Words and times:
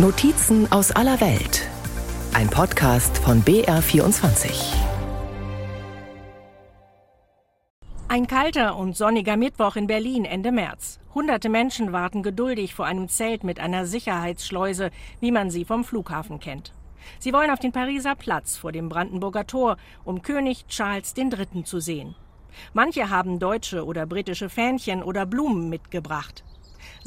Notizen 0.00 0.70
aus 0.70 0.92
aller 0.92 1.20
Welt. 1.20 1.68
Ein 2.32 2.48
Podcast 2.48 3.18
von 3.18 3.42
BR24. 3.42 4.76
Ein 8.06 8.28
kalter 8.28 8.76
und 8.76 8.96
sonniger 8.96 9.36
Mittwoch 9.36 9.74
in 9.74 9.88
Berlin 9.88 10.24
Ende 10.24 10.52
März. 10.52 11.00
Hunderte 11.16 11.48
Menschen 11.48 11.92
warten 11.92 12.22
geduldig 12.22 12.76
vor 12.76 12.86
einem 12.86 13.08
Zelt 13.08 13.42
mit 13.42 13.58
einer 13.58 13.86
Sicherheitsschleuse, 13.86 14.92
wie 15.18 15.32
man 15.32 15.50
sie 15.50 15.64
vom 15.64 15.82
Flughafen 15.82 16.38
kennt. 16.38 16.72
Sie 17.18 17.32
wollen 17.32 17.50
auf 17.50 17.58
den 17.58 17.72
Pariser 17.72 18.14
Platz 18.14 18.56
vor 18.56 18.70
dem 18.70 18.88
Brandenburger 18.88 19.48
Tor, 19.48 19.78
um 20.04 20.22
König 20.22 20.68
Charles 20.68 21.12
III. 21.16 21.64
zu 21.64 21.80
sehen. 21.80 22.14
Manche 22.72 23.10
haben 23.10 23.40
deutsche 23.40 23.84
oder 23.84 24.06
britische 24.06 24.48
Fähnchen 24.48 25.02
oder 25.02 25.26
Blumen 25.26 25.68
mitgebracht. 25.68 26.44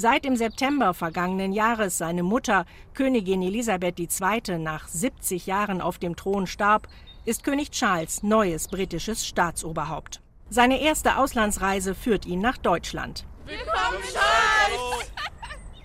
Seit 0.02 0.26
im 0.26 0.36
September 0.36 0.96
vergangenen 0.96 1.54
Jahres 1.54 2.00
seine 2.00 2.24
Mutter, 2.24 2.66
Königin 2.96 3.44
Elisabeth 3.44 4.00
II., 4.00 4.58
nach 4.58 4.88
70 4.88 5.46
Jahren 5.46 5.80
auf 5.80 6.00
dem 6.00 6.16
Thron 6.16 6.48
starb, 6.48 6.88
ist 7.24 7.44
König 7.44 7.70
Charles 7.70 8.24
neues 8.24 8.68
britisches 8.68 9.28
Staatsoberhaupt. 9.28 10.20
Seine 10.50 10.82
erste 10.82 11.18
Auslandsreise 11.18 11.94
führt 11.94 12.26
ihn 12.26 12.42
nach 12.42 12.58
Deutschland. 12.58 13.28
Willkommen, 13.46 14.02
Charles! 14.12 15.12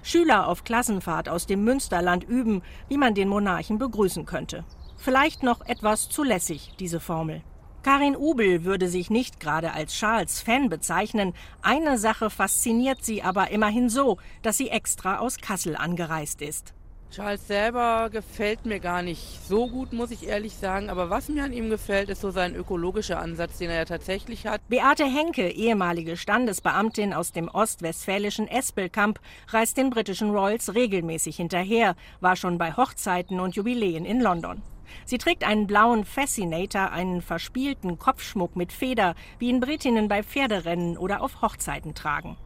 Schüler 0.02 0.48
auf 0.48 0.64
Klassenfahrt 0.64 1.28
aus 1.28 1.44
dem 1.44 1.62
Münsterland 1.64 2.24
üben, 2.24 2.62
wie 2.88 2.96
man 2.96 3.14
den 3.14 3.28
Monarchen 3.28 3.76
begrüßen 3.76 4.24
könnte. 4.24 4.64
Vielleicht 4.96 5.42
noch 5.42 5.60
etwas 5.66 6.08
zu 6.08 6.22
lässig, 6.22 6.72
diese 6.78 7.00
Formel. 7.00 7.42
Karin 7.86 8.16
Ubel 8.16 8.64
würde 8.64 8.88
sich 8.88 9.10
nicht 9.10 9.38
gerade 9.38 9.72
als 9.72 9.94
Charles-Fan 9.94 10.68
bezeichnen. 10.68 11.34
Eine 11.62 11.98
Sache 11.98 12.30
fasziniert 12.30 13.04
sie 13.04 13.22
aber 13.22 13.52
immerhin 13.52 13.88
so, 13.90 14.18
dass 14.42 14.58
sie 14.58 14.70
extra 14.70 15.18
aus 15.18 15.38
Kassel 15.38 15.76
angereist 15.76 16.42
ist. 16.42 16.74
Charles 17.12 17.46
selber 17.46 18.10
gefällt 18.10 18.66
mir 18.66 18.80
gar 18.80 19.02
nicht 19.02 19.38
so 19.46 19.68
gut, 19.68 19.92
muss 19.92 20.10
ich 20.10 20.26
ehrlich 20.26 20.56
sagen. 20.56 20.90
Aber 20.90 21.10
was 21.10 21.28
mir 21.28 21.44
an 21.44 21.52
ihm 21.52 21.70
gefällt, 21.70 22.08
ist 22.08 22.22
so 22.22 22.32
sein 22.32 22.56
ökologischer 22.56 23.20
Ansatz, 23.20 23.58
den 23.58 23.70
er 23.70 23.76
ja 23.76 23.84
tatsächlich 23.84 24.48
hat. 24.48 24.62
Beate 24.68 25.04
Henke, 25.04 25.48
ehemalige 25.48 26.16
Standesbeamtin 26.16 27.14
aus 27.14 27.30
dem 27.30 27.46
ostwestfälischen 27.46 28.48
Espelkamp, 28.48 29.20
reist 29.50 29.76
den 29.76 29.90
britischen 29.90 30.32
Royals 30.32 30.74
regelmäßig 30.74 31.36
hinterher, 31.36 31.94
war 32.18 32.34
schon 32.34 32.58
bei 32.58 32.72
Hochzeiten 32.72 33.38
und 33.38 33.54
Jubiläen 33.54 34.04
in 34.04 34.20
London. 34.20 34.60
Sie 35.04 35.18
trägt 35.18 35.44
einen 35.44 35.66
blauen 35.66 36.04
Fascinator, 36.04 36.90
einen 36.90 37.22
verspielten 37.22 37.98
Kopfschmuck 37.98 38.56
mit 38.56 38.72
Feder, 38.72 39.14
wie 39.38 39.48
ihn 39.48 39.60
Britinnen 39.60 40.08
bei 40.08 40.22
Pferderennen 40.22 40.96
oder 40.96 41.22
auf 41.22 41.42
Hochzeiten 41.42 41.94
tragen. 41.94 42.36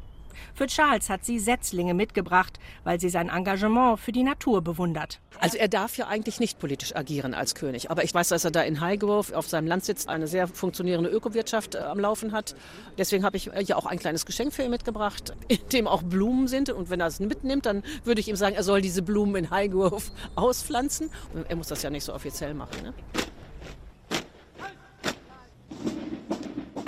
Für 0.55 0.67
Charles 0.67 1.09
hat 1.09 1.25
sie 1.25 1.39
Setzlinge 1.39 1.95
mitgebracht, 1.95 2.59
weil 2.85 3.01
sie 3.01 3.09
sein 3.09 3.29
Engagement 3.29 3.99
für 3.99 4.13
die 4.13 4.23
Natur 4.23 4.63
bewundert. 4.63 5.21
Also 5.39 5.59
er 5.59 5.69
darf 5.69 5.97
ja 5.97 6.07
eigentlich 6.09 6.41
nicht 6.41 6.59
politisch 6.59 6.95
agieren 6.95 7.35
als 7.35 7.55
König. 7.55 7.91
Aber 7.91 8.05
ich 8.05 8.13
weiß, 8.13 8.29
dass 8.29 8.45
er 8.45 8.51
da 8.51 8.63
in 8.63 8.81
Highgrove 8.81 9.35
auf 9.35 9.49
seinem 9.49 9.67
Landsitz 9.67 10.07
eine 10.07 10.27
sehr 10.27 10.49
funktionierende 10.49 11.11
Ökowirtschaft 11.11 11.75
äh, 11.75 11.79
am 11.79 11.99
Laufen 11.99 12.33
hat. 12.33 12.55
Deswegen 12.99 13.25
habe 13.25 13.37
ich 13.37 13.53
äh, 13.53 13.63
ja 13.63 13.77
auch 13.77 13.87
ein 13.87 13.99
kleines 13.99 14.27
Geschenk 14.27 14.53
für 14.53 14.63
ihn 14.63 14.71
mitgebracht, 14.71 15.35
in 15.49 15.59
dem 15.73 15.87
auch 15.87 16.03
Blumen 16.03 16.49
sind. 16.49 16.71
Und 16.71 16.91
wenn 16.91 17.01
er 17.01 17.07
es 17.07 17.21
mitnimmt, 17.21 17.67
dann 17.67 17.83
würde 18.05 18.21
ich 18.21 18.29
ihm 18.29 18.37
sagen, 18.37 18.57
er 18.57 18.63
soll 18.63 18.81
diese 18.81 19.03
Blumen 19.03 19.37
in 19.37 19.51
Highgrove 19.51 20.03
auspflanzen. 20.35 21.11
Er 21.49 21.57
muss 21.57 21.69
das 21.69 21.83
ja 21.83 21.91
nicht 21.91 22.05
so 22.05 22.15
offiziell 22.15 22.55
machen. 22.55 22.83
Ne? 22.83 22.95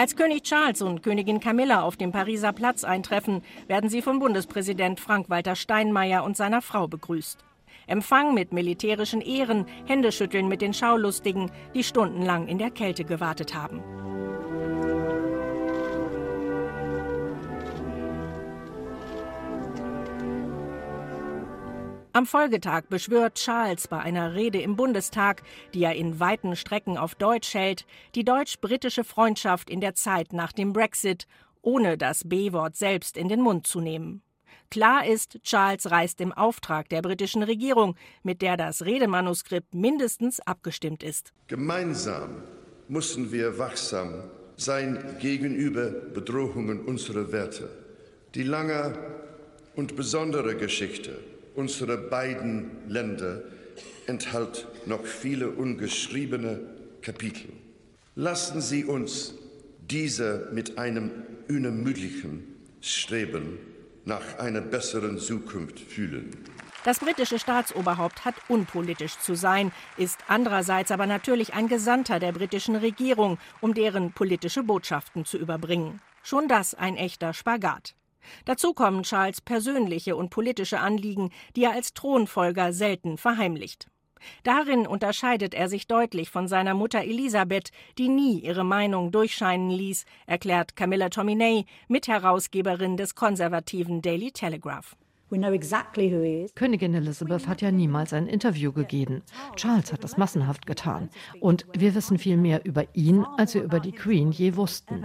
Als 0.03 0.17
König 0.17 0.43
Charles 0.43 0.83
und 0.83 1.05
Königin 1.05 1.39
Camilla 1.39 1.83
auf 1.83 1.97
dem 1.97 2.11
Pariser 2.11 2.53
Platz 2.53 2.83
eintreffen, 2.83 3.41
werden 3.69 3.89
sie 3.89 4.03
von 4.03 4.19
Bundespräsident 4.19 4.99
Frank-Walter 4.99 5.55
Steinmeier 5.55 6.25
und 6.25 6.37
seiner 6.37 6.61
Frau 6.61 6.89
begrüßt. 6.89 7.39
Empfang 7.87 8.35
mit 8.35 8.53
militärischen 8.53 9.21
Ehren, 9.21 9.65
Händeschütteln 9.87 10.49
mit 10.49 10.61
den 10.61 10.75
Schaulustigen, 10.75 11.53
die 11.73 11.85
stundenlang 11.85 12.49
in 12.49 12.59
der 12.59 12.73
Kälte 12.73 13.05
gewartet 13.05 13.55
haben. 13.55 13.81
Am 22.15 22.27
Folgetag 22.27 22.83
beschwört 22.91 23.37
Charles 23.37 23.89
bei 23.89 23.99
einer 23.99 24.35
Rede 24.35 24.61
im 24.61 24.77
Bundestag, 24.77 25.43
die 25.73 25.83
er 25.83 25.95
in 25.95 26.21
weiten 26.21 26.57
Strecken 26.57 26.99
auf 26.99 27.15
Deutsch 27.15 27.55
hält, 27.55 27.87
die 28.15 28.23
deutsch-britische 28.23 29.03
Freundschaft 29.03 29.71
in 29.71 29.81
der 29.81 29.95
Zeit 29.95 30.35
nach 30.35 30.53
dem 30.53 30.75
Brexit, 30.75 31.27
ohne 31.63 31.97
das 31.97 32.29
B-Wort 32.29 32.77
selbst 32.77 33.17
in 33.17 33.29
den 33.29 33.41
Mund 33.41 33.67
zu 33.67 33.81
nehmen. 33.81 34.21
Klar 34.71 35.07
ist, 35.07 35.39
Charles 35.43 35.91
reist 35.91 36.21
im 36.21 36.33
Auftrag 36.33 36.91
der 36.91 37.01
britischen 37.01 37.43
Regierung, 37.43 37.97
mit 38.23 38.43
der 38.43 38.59
das 38.59 38.85
Redemanuskript 38.85 39.75
mindestens 39.75 40.39
abgestimmt 40.41 41.03
ist. 41.03 41.33
Gemeinsam 41.47 42.43
müssen 42.89 43.33
wir 43.33 43.59
wachsam 43.59 44.25
sein 44.59 45.17
gegenüber 45.19 45.89
Bedrohungen 45.89 46.85
unserer 46.85 47.33
Werte. 47.33 47.71
Die 48.35 48.43
lange 48.43 48.99
und 49.75 49.97
besondere 49.97 50.57
Geschichte 50.57 51.19
unserer 51.55 51.97
beiden 51.97 52.71
Länder 52.89 53.43
enthält 54.07 54.67
noch 54.87 55.05
viele 55.05 55.51
ungeschriebene 55.51 56.61
Kapitel. 57.03 57.53
Lassen 58.15 58.61
Sie 58.61 58.85
uns 58.85 59.35
diese 59.81 60.49
mit 60.53 60.79
einem 60.79 61.11
unermüdlichen 61.49 62.45
Streben 62.81 63.59
nach 64.05 64.39
einer 64.39 64.61
besseren 64.61 65.19
Zukunft 65.19 65.79
fühlen. 65.79 66.31
Das 66.85 66.99
britische 66.99 67.39
Staatsoberhaupt 67.39 68.25
hat 68.25 68.35
unpolitisch 68.49 69.17
zu 69.19 69.37
sein, 69.37 69.71
ist 69.97 70.19
andererseits 70.27 70.91
aber 70.91 71.07
natürlich 71.07 71.55
ein 71.55 71.69
Gesandter 71.69 72.19
der 72.19 72.33
britischen 72.33 72.75
Regierung, 72.75 73.39
um 73.61 73.73
deren 73.73 74.13
politische 74.13 74.65
Botschaften 74.65 75.25
zu 75.25 75.39
überbringen. 75.39 76.01
Schon 76.25 76.49
das 76.49 76.75
ein 76.75 76.97
echter 76.97 77.35
Spagat. 77.35 77.95
Dazu 78.45 78.75
kommen 78.75 79.03
Charles 79.03 79.41
persönliche 79.41 80.17
und 80.17 80.31
politische 80.31 80.81
Anliegen, 80.81 81.31
die 81.57 81.65
er 81.65 81.73
als 81.73 81.95
Thronfolger 81.95 82.73
selten 82.73 83.19
verheimlicht. 83.19 83.89
Darin 84.45 84.87
unterscheidet 84.87 85.55
er 85.55 85.69
sich 85.69 85.87
deutlich 85.87 86.31
von 86.31 86.49
seiner 86.49 86.75
Mutter 86.75 87.03
Elisabeth, 87.03 87.71
die 87.99 88.09
nie 88.09 88.39
ihre 88.41 88.65
Meinung 88.65 89.11
durchscheinen 89.11 89.71
ließ, 89.71 90.05
erklärt 90.27 90.77
Camilla 90.77 91.09
Tominey, 91.09 91.67
Mitherausgeberin 91.89 92.97
des 92.97 93.15
konservativen 93.15 94.03
Daily 94.03 94.31
Telegraph. 94.31 94.97
Königin 96.55 96.95
Elizabeth 96.95 97.49
hat 97.49 97.63
ja 97.63 97.71
niemals 97.71 98.13
ein 98.13 98.27
Interview 98.27 98.71
gegeben. 98.71 99.23
Charles 99.57 99.91
hat 99.91 100.05
das 100.05 100.19
massenhaft 100.19 100.67
getan. 100.67 101.09
Und 101.41 101.65
wir 101.73 101.95
wissen 101.95 102.19
viel 102.19 102.37
mehr 102.37 102.67
über 102.67 102.85
ihn, 102.95 103.25
als 103.39 103.55
wir 103.55 103.63
über 103.63 103.81
die 103.81 103.93
Queen 103.93 104.31
je 104.31 104.57
wussten. 104.57 105.03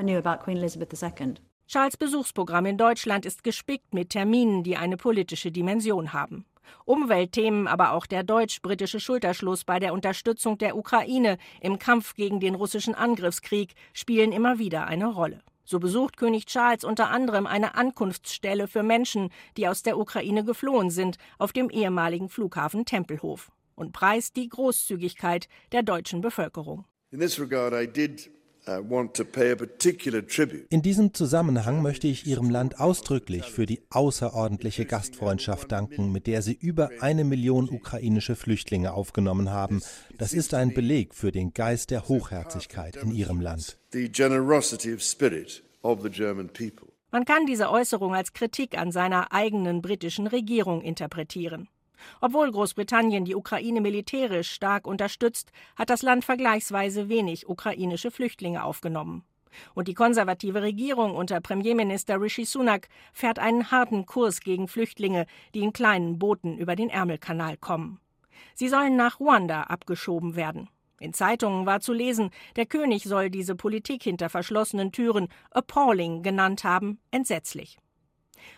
Charles 1.68 1.98
Besuchsprogramm 1.98 2.66
in 2.66 2.78
Deutschland 2.78 3.26
ist 3.26 3.44
gespickt 3.44 3.94
mit 3.94 4.12
Terminen, 4.12 4.64
die 4.64 4.78
eine 4.78 4.96
politische 4.96 5.52
Dimension 5.52 6.14
haben. 6.14 6.46
Umweltthemen, 6.86 7.68
aber 7.68 7.92
auch 7.92 8.06
der 8.06 8.24
deutsch-britische 8.24 9.02
Schulterschluss 9.02 9.66
bei 9.66 9.78
der 9.78 9.92
Unterstützung 9.92 10.58
der 10.58 10.78
Ukraine 10.78 11.38
im 11.60 11.78
Kampf 11.78 12.14
gegen 12.14 12.40
den 12.40 12.56
russischen 12.56 12.96
Angriffskrieg 12.96 13.74
spielen 13.92 14.32
immer 14.32 14.60
wieder 14.60 14.88
eine 14.88 15.08
Rolle. 15.08 15.42
So 15.66 15.80
besucht 15.80 16.16
König 16.16 16.46
Charles 16.46 16.86
unter 16.86 17.10
anderem 17.10 17.46
eine 17.46 17.76
Ankunftsstelle 17.76 18.70
für 18.70 18.84
Menschen, 18.84 19.30
die 19.58 19.68
aus 19.68 19.84
der 19.84 19.98
Ukraine 19.98 20.46
geflohen 20.46 20.90
sind, 20.90 21.18
auf 21.38 21.52
dem 21.52 21.70
ehemaligen 21.70 22.30
Flughafen 22.30 22.86
Tempelhof 22.86 23.52
und 23.76 23.92
preist 23.92 24.38
die 24.38 24.48
Großzügigkeit 24.48 25.50
der 25.74 25.84
deutschen 25.84 26.22
Bevölkerung. 26.22 26.86
In 27.12 27.20
this 27.20 27.38
regard 27.38 27.74
I 27.74 27.86
did 27.86 28.37
In 30.70 30.82
diesem 30.82 31.14
Zusammenhang 31.14 31.82
möchte 31.82 32.08
ich 32.08 32.28
Ihrem 32.28 32.50
Land 32.50 32.80
ausdrücklich 32.80 33.46
für 33.46 33.66
die 33.66 33.82
außerordentliche 33.90 34.86
Gastfreundschaft 34.86 35.72
danken, 35.72 36.12
mit 36.12 36.28
der 36.28 36.42
Sie 36.42 36.54
über 36.54 36.90
eine 37.00 37.24
Million 37.24 37.70
ukrainische 37.70 38.36
Flüchtlinge 38.36 38.94
aufgenommen 38.94 39.52
haben. 39.52 39.82
Das 40.18 40.34
ist 40.34 40.54
ein 40.54 40.74
Beleg 40.74 41.16
für 41.16 41.32
den 41.32 41.54
Geist 41.54 41.92
der 41.92 42.08
Hochherzigkeit 42.08 42.98
in 42.98 43.12
Ihrem 43.12 43.40
Land. 43.40 43.78
Man 47.12 47.24
kann 47.26 47.46
diese 47.46 47.70
Äußerung 47.70 48.14
als 48.14 48.34
Kritik 48.34 48.78
an 48.78 48.92
seiner 48.92 49.32
eigenen 49.32 49.82
britischen 49.82 50.28
Regierung 50.28 50.82
interpretieren. 50.82 51.70
Obwohl 52.22 52.52
Großbritannien 52.52 53.26
die 53.26 53.36
Ukraine 53.36 53.82
militärisch 53.82 54.52
stark 54.52 54.88
unterstützt, 54.88 55.52
hat 55.76 55.90
das 55.90 56.02
Land 56.02 56.26
vergleichsweise 56.26 57.10
wenig 57.10 57.48
ukrainische 57.48 58.12
Flüchtlinge 58.12 58.64
aufgenommen. 58.64 59.24
Und 59.74 59.88
die 59.88 59.94
konservative 59.94 60.62
Regierung 60.62 61.16
unter 61.16 61.42
Premierminister 61.42 62.22
Rishi 62.22 62.46
Sunak 62.46 62.90
fährt 63.14 63.40
einen 63.40 63.72
harten 63.72 64.06
Kurs 64.06 64.42
gegen 64.42 64.68
Flüchtlinge, 64.68 65.26
die 65.54 65.62
in 65.62 65.74
kleinen 65.74 66.20
Booten 66.20 66.58
über 66.58 66.76
den 66.76 66.90
Ärmelkanal 66.90 67.58
kommen. 67.58 68.00
Sie 68.54 68.68
sollen 68.68 68.96
nach 68.96 69.20
Ruanda 69.20 69.64
abgeschoben 69.64 70.36
werden. 70.36 70.70
In 71.00 71.14
Zeitungen 71.14 71.66
war 71.66 71.80
zu 71.80 71.94
lesen, 71.94 72.32
der 72.56 72.66
König 72.66 73.04
soll 73.04 73.30
diese 73.30 73.56
Politik 73.56 74.04
hinter 74.04 74.30
verschlossenen 74.30 74.92
Türen 74.92 75.28
appalling 75.52 76.24
genannt 76.24 76.64
haben, 76.64 77.00
entsetzlich. 77.12 77.78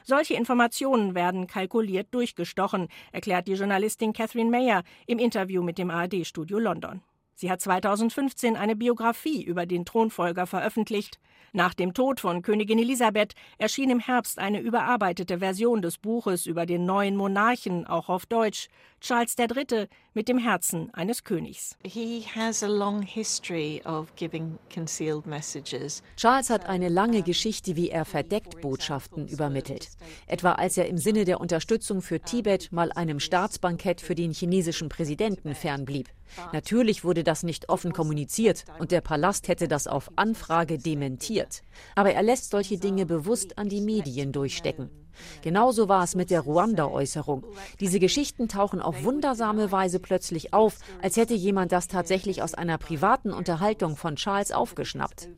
Solche 0.04 0.34
Informationen 0.34 1.16
werden 1.16 1.48
kalkuliert 1.48 2.08
durchgestochen, 2.12 2.88
erklärt 3.12 3.48
die 3.48 3.54
Journalistin 3.54 4.14
Catherine 4.14 4.50
Mayer 4.50 4.84
im 5.08 5.20
Interview 5.20 5.64
mit 5.64 5.78
dem 5.78 5.90
ARD-Studio 5.90 6.60
London. 6.60 7.02
Sie 7.36 7.50
hat 7.50 7.62
2015 7.62 8.58
eine 8.58 8.76
Biografie 8.76 9.42
über 9.42 9.66
den 9.66 9.86
Thronfolger 9.86 10.46
veröffentlicht. 10.46 11.20
Nach 11.54 11.74
dem 11.74 11.94
Tod 11.94 12.20
von 12.20 12.42
Königin 12.42 12.80
Elisabeth 12.80 13.34
erschien 13.58 13.90
im 13.90 14.02
Herbst 14.02 14.40
eine 14.40 14.60
überarbeitete 14.60 15.40
Version 15.40 15.82
des 15.82 15.98
Buches 15.98 16.46
über 16.46 16.66
den 16.66 16.86
neuen 16.86 17.16
Monarchen, 17.16 17.88
auch 17.88 18.10
auf 18.10 18.26
Deutsch, 18.26 18.68
Charles 19.02 19.36
III. 19.38 19.88
mit 20.14 20.28
dem 20.28 20.38
Herzen 20.38 20.94
eines 20.94 21.24
Königs. 21.24 21.78
Charles 26.18 26.50
hat 26.50 26.66
eine 26.66 26.90
lange 26.90 27.24
Geschichte, 27.24 27.76
wie 27.76 27.90
er 27.90 28.06
verdeckt 28.06 28.62
Botschaften 28.62 29.28
übermittelt. 29.28 29.90
Etwa 30.28 30.54
als 30.54 30.78
er 30.78 30.88
im 30.88 30.98
Sinne 30.98 31.26
der 31.26 31.40
Unterstützung 31.40 32.02
für 32.02 32.20
Tibet 32.20 32.72
mal 32.72 32.92
einem 32.92 33.20
Staatsbankett 33.20 34.02
für 34.02 34.16
den 34.16 34.34
chinesischen 34.34 34.90
Präsidenten 34.90 35.56
fernblieb. 35.56 36.10
Natürlich 36.54 37.04
wurde 37.04 37.24
das 37.24 37.44
nicht 37.44 37.70
offen 37.70 37.94
kommuniziert 37.94 38.66
und 38.80 38.92
der 38.92 39.02
Palast 39.02 39.48
hätte 39.48 39.68
das 39.68 39.88
auf 39.88 40.12
Anfrage 40.18 40.78
dementiert. 40.78 41.64
Aber 41.96 42.12
er 42.12 42.24
lässt 42.24 42.52
solche 42.52 42.78
Dinge 42.78 43.06
bewusst 43.06 43.58
an 43.58 43.70
die 43.70 43.82
Medien 43.82 44.32
durchstecken. 44.32 44.90
Genauso 45.42 45.90
war 45.90 46.04
es 46.04 46.16
mit 46.16 46.30
der 46.30 46.42
Ruanda-Äußerung. 46.42 47.46
Diese 47.80 48.00
Geschichten 48.00 48.48
tauchen 48.48 48.82
auf 48.82 49.04
wundersame 49.04 49.72
Weise 49.72 50.00
plötzlich 50.00 50.54
auf, 50.54 50.78
als 51.02 51.18
hätte 51.18 51.34
jemand 51.34 51.72
das 51.72 51.88
tatsächlich 51.88 52.42
aus 52.42 52.54
einer 52.54 52.78
privaten 52.78 53.32
Unterhaltung 53.32 53.96
von 53.96 54.16
Charles 54.16 54.52
aufgeschnappt. 54.52 55.30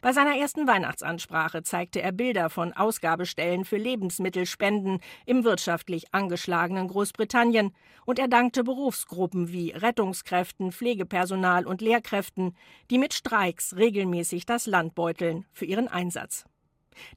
Bei 0.00 0.12
seiner 0.12 0.36
ersten 0.36 0.66
Weihnachtsansprache 0.66 1.62
zeigte 1.62 2.02
er 2.02 2.12
Bilder 2.12 2.50
von 2.50 2.72
Ausgabestellen 2.72 3.64
für 3.64 3.76
Lebensmittelspenden 3.76 5.00
im 5.26 5.44
wirtschaftlich 5.44 6.14
angeschlagenen 6.14 6.88
Großbritannien 6.88 7.72
und 8.06 8.18
er 8.18 8.28
dankte 8.28 8.64
Berufsgruppen 8.64 9.52
wie 9.52 9.70
Rettungskräften, 9.70 10.72
Pflegepersonal 10.72 11.66
und 11.66 11.80
Lehrkräften, 11.80 12.56
die 12.90 12.98
mit 12.98 13.14
Streiks 13.14 13.76
regelmäßig 13.76 14.46
das 14.46 14.66
Land 14.66 14.94
beuteln, 14.94 15.44
für 15.52 15.66
ihren 15.66 15.88
Einsatz. 15.88 16.44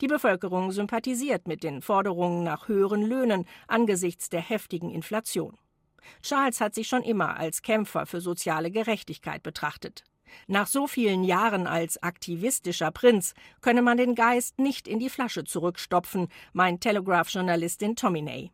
Die 0.02 0.08
Bevölkerung 0.08 0.72
sympathisiert 0.72 1.48
mit 1.48 1.64
den 1.64 1.82
Forderungen 1.82 2.44
nach 2.44 2.68
höheren 2.68 3.02
Löhnen 3.02 3.46
angesichts 3.68 4.30
der 4.30 4.42
heftigen 4.42 4.90
Inflation. 4.90 5.58
Charles 6.22 6.62
hat 6.62 6.74
sich 6.74 6.88
schon 6.88 7.04
immer 7.04 7.38
als 7.38 7.62
Kämpfer 7.62 8.06
für 8.06 8.22
soziale 8.22 8.72
Gerechtigkeit 8.72 9.44
betrachtet. 9.44 10.04
Nach 10.48 10.68
so 10.68 10.88
vielen 10.88 11.24
Jahren 11.24 11.68
als 11.68 12.02
aktivistischer 12.02 12.92
Prinz 12.92 13.34
könne 13.62 13.82
man 13.82 13.98
den 13.98 14.16
Geist 14.16 14.60
nicht 14.60 14.88
in 14.88 15.00
die 15.00 15.10
Flasche 15.10 15.44
zurückstopfen, 15.44 16.30
meint 16.54 16.82
Telegraph-Journalistin 16.82 17.96
Tominey. 17.96 18.52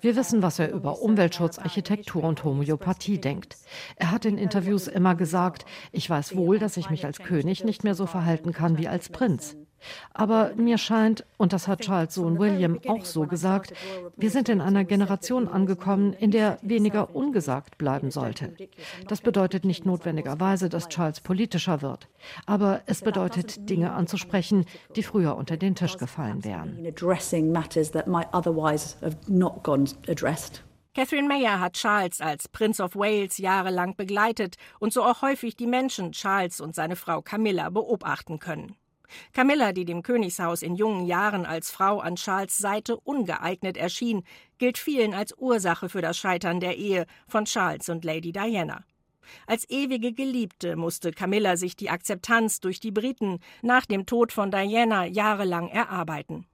Wir 0.00 0.14
wissen, 0.14 0.40
was 0.40 0.60
er 0.60 0.70
über 0.70 1.02
Umweltschutz, 1.02 1.58
Architektur 1.58 2.22
und 2.22 2.44
Homöopathie 2.44 3.18
denkt. 3.18 3.56
Er 3.96 4.12
hat 4.12 4.24
in 4.24 4.38
Interviews 4.38 4.86
immer 4.86 5.16
gesagt, 5.16 5.66
ich 5.90 6.08
weiß 6.08 6.36
wohl, 6.36 6.60
dass 6.60 6.76
ich 6.76 6.88
mich 6.88 7.04
als 7.04 7.18
König 7.18 7.64
nicht 7.64 7.82
mehr 7.82 7.96
so 7.96 8.06
verhalten 8.06 8.52
kann 8.52 8.78
wie 8.78 8.86
als 8.86 9.08
Prinz. 9.08 9.56
Aber 10.12 10.52
mir 10.56 10.78
scheint, 10.78 11.24
und 11.36 11.52
das 11.52 11.68
hat 11.68 11.80
Charles 11.80 12.14
Sohn 12.14 12.38
William 12.38 12.78
auch 12.88 13.04
so 13.04 13.26
gesagt, 13.26 13.72
wir 14.16 14.30
sind 14.30 14.48
in 14.48 14.60
einer 14.60 14.84
Generation 14.84 15.48
angekommen, 15.48 16.12
in 16.12 16.30
der 16.30 16.58
weniger 16.62 17.14
ungesagt 17.14 17.78
bleiben 17.78 18.10
sollte. 18.10 18.54
Das 19.08 19.20
bedeutet 19.20 19.64
nicht 19.64 19.86
notwendigerweise, 19.86 20.68
dass 20.68 20.88
Charles 20.88 21.20
politischer 21.20 21.82
wird, 21.82 22.08
aber 22.46 22.82
es 22.86 23.02
bedeutet, 23.02 23.68
Dinge 23.68 23.92
anzusprechen, 23.92 24.64
die 24.94 25.02
früher 25.02 25.36
unter 25.36 25.56
den 25.56 25.74
Tisch 25.74 25.96
gefallen 25.96 26.44
wären. 26.44 26.78
Catherine 30.96 31.28
Mayer 31.28 31.60
hat 31.60 31.74
Charles 31.74 32.22
als 32.22 32.48
Prince 32.48 32.82
of 32.82 32.96
Wales 32.96 33.36
jahrelang 33.36 33.96
begleitet 33.96 34.56
und 34.78 34.94
so 34.94 35.02
auch 35.02 35.20
häufig 35.20 35.54
die 35.54 35.66
Menschen 35.66 36.12
Charles 36.12 36.58
und 36.58 36.74
seine 36.74 36.96
Frau 36.96 37.20
Camilla 37.20 37.68
beobachten 37.68 38.38
können. 38.38 38.76
Camilla, 39.32 39.72
die 39.72 39.84
dem 39.84 40.02
Königshaus 40.02 40.62
in 40.62 40.74
jungen 40.74 41.06
Jahren 41.06 41.46
als 41.46 41.70
Frau 41.70 42.00
an 42.00 42.16
Charles 42.16 42.58
Seite 42.58 42.96
ungeeignet 42.96 43.76
erschien, 43.76 44.24
gilt 44.58 44.78
vielen 44.78 45.14
als 45.14 45.34
Ursache 45.36 45.88
für 45.88 46.02
das 46.02 46.16
Scheitern 46.16 46.60
der 46.60 46.76
Ehe 46.76 47.06
von 47.26 47.44
Charles 47.44 47.88
und 47.88 48.04
Lady 48.04 48.32
Diana. 48.32 48.84
Als 49.46 49.68
ewige 49.68 50.12
Geliebte 50.12 50.76
musste 50.76 51.10
Camilla 51.12 51.56
sich 51.56 51.76
die 51.76 51.90
Akzeptanz 51.90 52.60
durch 52.60 52.80
die 52.80 52.92
Briten 52.92 53.40
nach 53.62 53.86
dem 53.86 54.06
Tod 54.06 54.32
von 54.32 54.50
Diana 54.50 55.04
jahrelang 55.06 55.68
erarbeiten. 55.68 56.46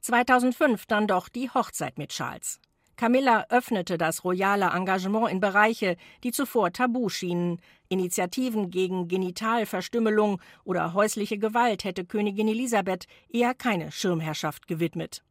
2005 0.00 0.86
dann 0.86 1.06
doch 1.06 1.28
die 1.28 1.50
Hochzeit 1.50 1.98
mit 1.98 2.10
Charles. 2.10 2.60
Camilla 3.00 3.46
öffnete 3.48 3.96
das 3.96 4.24
royale 4.24 4.72
Engagement 4.74 5.30
in 5.30 5.40
Bereiche, 5.40 5.96
die 6.22 6.32
zuvor 6.32 6.70
tabu 6.70 7.08
schienen. 7.08 7.58
Initiativen 7.88 8.70
gegen 8.70 9.08
Genitalverstümmelung 9.08 10.38
oder 10.64 10.92
häusliche 10.92 11.38
Gewalt 11.38 11.84
hätte 11.84 12.04
Königin 12.04 12.48
Elisabeth 12.48 13.06
eher 13.30 13.54
keine 13.54 13.90
Schirmherrschaft 13.90 14.68
gewidmet. 14.68 15.22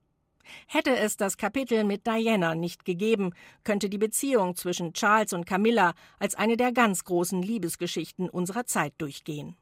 Hätte 0.68 0.96
es 0.96 1.18
das 1.18 1.38
Kapitel 1.38 1.84
mit 1.84 2.06
Diana 2.06 2.56
nicht 2.56 2.86
gegeben, 2.86 3.34
könnte 3.64 3.90
die 3.90 3.98
Beziehung 3.98 4.56
zwischen 4.56 4.94
Charles 4.94 5.34
und 5.34 5.46
Camilla 5.46 5.94
als 6.20 6.36
eine 6.36 6.58
der 6.58 6.72
ganz 6.72 7.04
großen 7.04 7.42
Liebesgeschichten 7.42 8.30
unserer 8.30 8.66
Zeit 8.66 8.94
durchgehen. 8.98 9.56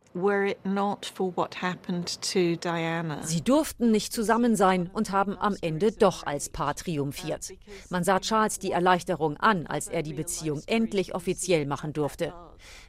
Sie 3.22 3.42
durften 3.42 3.92
nicht 3.92 4.14
zusammen 4.14 4.56
sein 4.56 4.90
und 4.92 5.12
haben 5.12 5.38
am 5.38 5.56
Ende 5.62 5.92
doch 5.92 6.26
als 6.26 6.50
Paar 6.50 6.74
triumphiert. 6.76 7.54
Man 7.90 8.04
sah 8.04 8.20
Charles 8.20 8.58
die 8.58 8.72
Erleichterung 8.72 9.38
an, 9.38 9.68
als 9.68 9.88
er 9.88 10.02
die 10.02 10.14
Beziehung 10.14 10.62
endlich 10.66 11.14
offiziell 11.14 11.66
machen 11.66 11.94
durfte. 11.94 12.34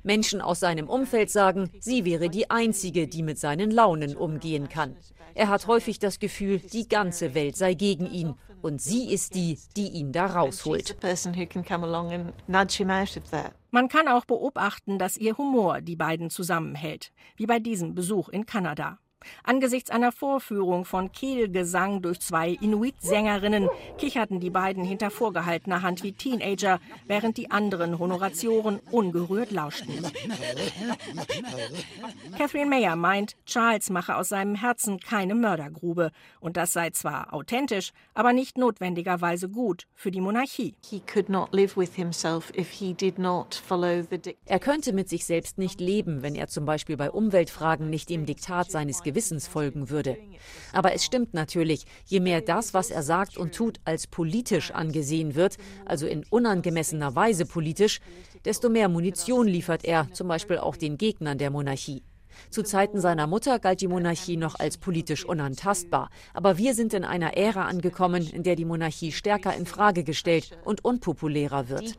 Menschen 0.02 0.40
aus 0.40 0.60
seinem 0.60 0.88
Umfeld 0.88 1.30
sagen, 1.30 1.70
sie 1.80 2.04
wäre 2.04 2.30
die 2.30 2.50
Einzige, 2.50 3.08
die 3.08 3.22
mit 3.22 3.38
seinen 3.38 3.70
Launen 3.70 4.16
umgehen 4.16 4.68
kann. 4.68 4.96
Er 5.38 5.50
hat 5.50 5.68
häufig 5.68 6.00
das 6.00 6.18
Gefühl, 6.18 6.58
die 6.58 6.88
ganze 6.88 7.32
Welt 7.32 7.56
sei 7.56 7.74
gegen 7.74 8.10
ihn 8.10 8.34
und 8.60 8.82
sie 8.82 9.12
ist 9.12 9.36
die, 9.36 9.56
die 9.76 9.86
ihn 9.86 10.10
da 10.10 10.26
rausholt. 10.26 10.96
Man 13.70 13.88
kann 13.88 14.08
auch 14.08 14.24
beobachten, 14.24 14.98
dass 14.98 15.16
ihr 15.16 15.38
Humor 15.38 15.80
die 15.80 15.94
beiden 15.94 16.28
zusammenhält, 16.28 17.12
wie 17.36 17.46
bei 17.46 17.60
diesem 17.60 17.94
Besuch 17.94 18.28
in 18.30 18.46
Kanada. 18.46 18.98
Angesichts 19.44 19.90
einer 19.90 20.12
Vorführung 20.12 20.84
von 20.84 21.12
Kehlgesang 21.12 22.02
durch 22.02 22.20
zwei 22.20 22.50
Inuit-Sängerinnen 22.50 23.68
kicherten 23.98 24.40
die 24.40 24.50
beiden 24.50 24.84
hinter 24.84 25.10
vorgehaltener 25.10 25.82
Hand 25.82 26.02
wie 26.02 26.12
Teenager, 26.12 26.80
während 27.06 27.36
die 27.36 27.50
anderen 27.50 27.98
Honoratioren 27.98 28.80
ungerührt 28.90 29.50
lauschten. 29.50 30.06
Catherine 32.36 32.70
Mayer 32.70 32.96
meint, 32.96 33.36
Charles 33.46 33.90
mache 33.90 34.16
aus 34.16 34.28
seinem 34.28 34.54
Herzen 34.54 35.00
keine 35.00 35.34
Mördergrube. 35.34 36.10
Und 36.40 36.56
das 36.56 36.72
sei 36.72 36.90
zwar 36.90 37.34
authentisch, 37.34 37.92
aber 38.14 38.32
nicht 38.32 38.58
notwendigerweise 38.58 39.48
gut 39.48 39.86
für 39.94 40.10
die 40.10 40.20
Monarchie. 40.20 40.74
Er 44.44 44.58
könnte 44.58 44.92
mit 44.92 45.08
sich 45.08 45.24
selbst 45.24 45.58
nicht 45.58 45.80
leben, 45.80 46.22
wenn 46.22 46.34
er 46.34 46.48
zum 46.48 46.64
Beispiel 46.64 46.96
bei 46.96 47.10
Umweltfragen 47.10 47.90
nicht 47.90 48.10
dem 48.10 48.26
Diktat 48.26 48.70
seines 48.70 49.02
Gewissens 49.08 49.48
folgen 49.48 49.88
würde. 49.88 50.18
Aber 50.72 50.92
es 50.92 51.02
stimmt 51.02 51.32
natürlich, 51.32 51.86
je 52.04 52.20
mehr 52.20 52.42
das, 52.42 52.74
was 52.74 52.90
er 52.90 53.02
sagt 53.02 53.38
und 53.38 53.54
tut, 53.54 53.80
als 53.84 54.06
politisch 54.06 54.70
angesehen 54.70 55.34
wird, 55.34 55.56
also 55.86 56.06
in 56.06 56.24
unangemessener 56.28 57.14
Weise 57.14 57.46
politisch, 57.46 58.00
desto 58.44 58.68
mehr 58.68 58.90
Munition 58.90 59.48
liefert 59.48 59.84
er, 59.84 60.12
zum 60.12 60.28
Beispiel 60.28 60.58
auch 60.58 60.76
den 60.76 60.98
Gegnern 60.98 61.38
der 61.38 61.50
Monarchie. 61.50 62.02
Zu 62.50 62.62
Zeiten 62.62 63.00
seiner 63.00 63.26
Mutter 63.26 63.58
galt 63.58 63.80
die 63.80 63.88
Monarchie 63.88 64.36
noch 64.36 64.58
als 64.58 64.76
politisch 64.76 65.24
unantastbar. 65.24 66.10
Aber 66.34 66.58
wir 66.58 66.74
sind 66.74 66.94
in 66.94 67.04
einer 67.04 67.36
Ära 67.36 67.64
angekommen, 67.64 68.28
in 68.28 68.42
der 68.42 68.54
die 68.54 68.66
Monarchie 68.66 69.12
stärker 69.12 69.56
in 69.56 69.66
Frage 69.66 70.04
gestellt 70.04 70.56
und 70.64 70.84
unpopulärer 70.84 71.68
wird. 71.68 71.98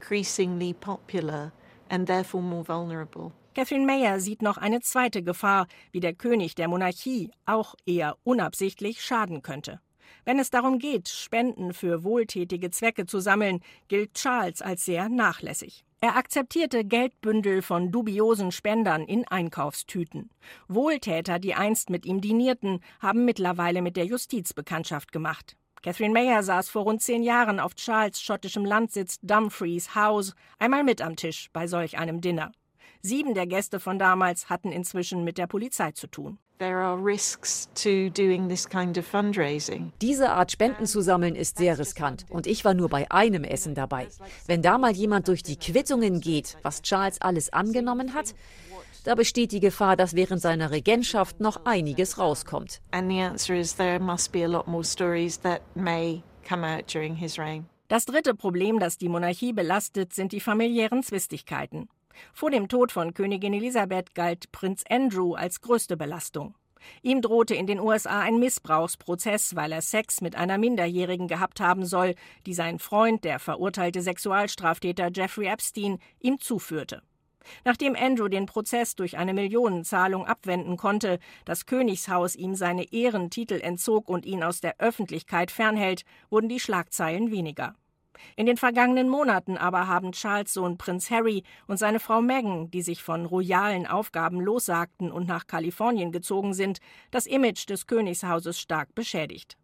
Catherine 3.60 3.86
Mayer 3.86 4.22
sieht 4.22 4.42
noch 4.42 4.56
eine 4.56 4.80
zweite 4.80 5.22
Gefahr, 5.22 5.68
wie 5.92 6.00
der 6.00 6.14
König 6.14 6.56
der 6.56 6.70
Monarchie 6.70 7.30
auch 7.46 7.76
eher 7.86 8.16
unabsichtlich 8.24 9.02
schaden 9.02 9.42
könnte. 9.42 9.82
Wenn 10.24 10.40
es 10.40 10.50
darum 10.50 10.80
geht, 10.80 11.10
Spenden 11.10 11.74
für 11.74 12.06
wohltätige 12.06 12.72
Zwecke 12.72 13.06
zu 13.06 13.20
sammeln, 13.20 13.60
gilt 13.90 14.14
Charles 14.14 14.62
als 14.62 14.86
sehr 14.86 15.10
nachlässig. 15.10 15.84
Er 16.00 16.16
akzeptierte 16.16 16.86
Geldbündel 16.86 17.62
von 17.62 17.92
dubiosen 17.92 18.54
Spendern 18.54 19.04
in 19.04 19.28
Einkaufstüten. 19.28 20.30
Wohltäter, 20.70 21.38
die 21.38 21.54
einst 21.54 21.90
mit 21.90 22.06
ihm 22.06 22.22
dinierten, 22.22 22.80
haben 23.02 23.26
mittlerweile 23.26 23.82
mit 23.82 23.98
der 23.98 24.06
Justiz 24.06 24.54
Bekanntschaft 24.54 25.12
gemacht. 25.12 25.58
Catherine 25.82 26.14
Mayer 26.14 26.44
saß 26.44 26.70
vor 26.70 26.84
rund 26.84 27.02
zehn 27.02 27.24
Jahren 27.24 27.60
auf 27.60 27.76
Charles 27.76 28.22
schottischem 28.22 28.64
Landsitz 28.64 29.20
Dumfries 29.22 29.96
House 29.96 30.34
einmal 30.60 30.86
mit 30.86 31.02
am 31.02 31.18
Tisch 31.18 31.50
bei 31.52 31.68
solch 31.68 31.98
einem 31.98 32.22
Dinner. 32.22 32.54
Sieben 33.02 33.34
der 33.34 33.48
Gäste 33.48 33.80
von 33.80 33.98
damals 33.98 34.50
hatten 34.50 34.74
inzwischen 34.74 35.24
mit 35.24 35.38
der 35.38 35.48
Polizei 35.48 35.94
zu 35.94 36.08
tun. 36.08 36.38
Diese 40.02 40.30
Art 40.32 40.52
Spenden 40.52 40.86
zu 40.86 41.02
sammeln 41.02 41.36
ist 41.36 41.58
sehr 41.58 41.80
riskant 41.80 42.26
und 42.30 42.46
ich 42.46 42.66
war 42.66 42.74
nur 42.74 42.90
bei 42.90 43.10
einem 43.10 43.46
Essen 43.46 43.74
dabei. 43.74 44.10
Wenn 44.48 44.62
da 44.62 44.78
mal 44.78 44.92
jemand 44.92 45.30
durch 45.30 45.44
die 45.44 45.56
Quittungen 45.56 46.20
geht, 46.20 46.58
was 46.62 46.82
Charles 46.82 47.22
alles 47.22 47.54
angenommen 47.54 48.14
hat, 48.14 48.36
da 49.06 49.16
besteht 49.16 49.54
die 49.54 49.62
Gefahr, 49.62 49.96
dass 49.96 50.14
während 50.14 50.42
seiner 50.42 50.72
Regentschaft 50.72 51.40
noch 51.40 51.66
einiges 51.66 52.18
rauskommt. 52.18 52.82
Das 57.88 58.06
dritte 58.06 58.36
Problem, 58.36 58.80
das 58.80 58.98
die 58.98 59.08
Monarchie 59.08 59.54
belastet, 59.54 60.14
sind 60.14 60.34
die 60.34 60.42
familiären 60.42 61.02
Zwistigkeiten. 61.02 61.88
Vor 62.34 62.52
dem 62.52 62.68
Tod 62.68 62.92
von 62.92 63.14
Königin 63.14 63.54
Elisabeth 63.54 64.16
galt 64.16 64.52
Prinz 64.52 64.84
Andrew 64.90 65.34
als 65.34 65.62
größte 65.62 65.98
Belastung. 65.98 66.56
Ihm 67.02 67.22
drohte 67.22 67.56
in 67.56 67.68
den 67.68 67.80
USA 67.80 68.22
ein 68.22 68.40
Missbrauchsprozess, 68.40 69.56
weil 69.56 69.72
er 69.72 69.82
Sex 69.82 70.22
mit 70.22 70.36
einer 70.36 70.58
Minderjährigen 70.58 71.28
gehabt 71.28 71.60
haben 71.60 71.86
soll, 71.86 72.16
die 72.46 72.54
sein 72.54 72.80
Freund, 72.80 73.24
der 73.24 73.40
verurteilte 73.40 74.02
Sexualstraftäter 74.02 75.10
Jeffrey 75.14 75.48
Epstein, 75.48 76.00
ihm 76.20 76.40
zuführte. 76.40 77.02
Nachdem 77.66 77.96
Andrew 77.96 78.28
den 78.28 78.46
Prozess 78.46 78.96
durch 78.96 79.18
eine 79.18 79.34
Millionenzahlung 79.34 80.26
abwenden 80.26 80.78
konnte, 80.78 81.20
das 81.46 81.66
Königshaus 81.66 82.36
ihm 82.36 82.56
seine 82.56 82.92
Ehrentitel 82.92 83.60
entzog 83.62 84.10
und 84.10 84.26
ihn 84.26 84.44
aus 84.44 84.62
der 84.62 84.80
Öffentlichkeit 84.80 85.52
fernhält, 85.52 86.04
wurden 86.30 86.50
die 86.50 86.60
Schlagzeilen 86.60 87.32
weniger. 87.32 87.76
In 88.36 88.46
den 88.46 88.58
vergangenen 88.58 89.10
Monaten 89.10 89.58
aber 89.58 89.88
haben 89.88 90.12
Charles 90.12 90.54
Sohn 90.54 90.78
Prinz 90.78 91.10
Harry 91.12 91.44
und 91.68 91.78
seine 91.78 92.00
Frau 92.00 92.22
Meghan, 92.22 92.72
die 92.72 92.82
sich 92.82 93.04
von 93.04 93.26
royalen 93.26 93.88
Aufgaben 93.88 94.40
lossagten 94.40 95.12
und 95.12 95.28
nach 95.28 95.48
Kalifornien 95.48 96.12
gezogen 96.12 96.54
sind, 96.54 96.80
das 97.12 97.26
Image 97.26 97.68
des 97.70 97.88
Königshauses 97.88 98.60
stark 98.60 98.94
beschädigt. 98.96 99.58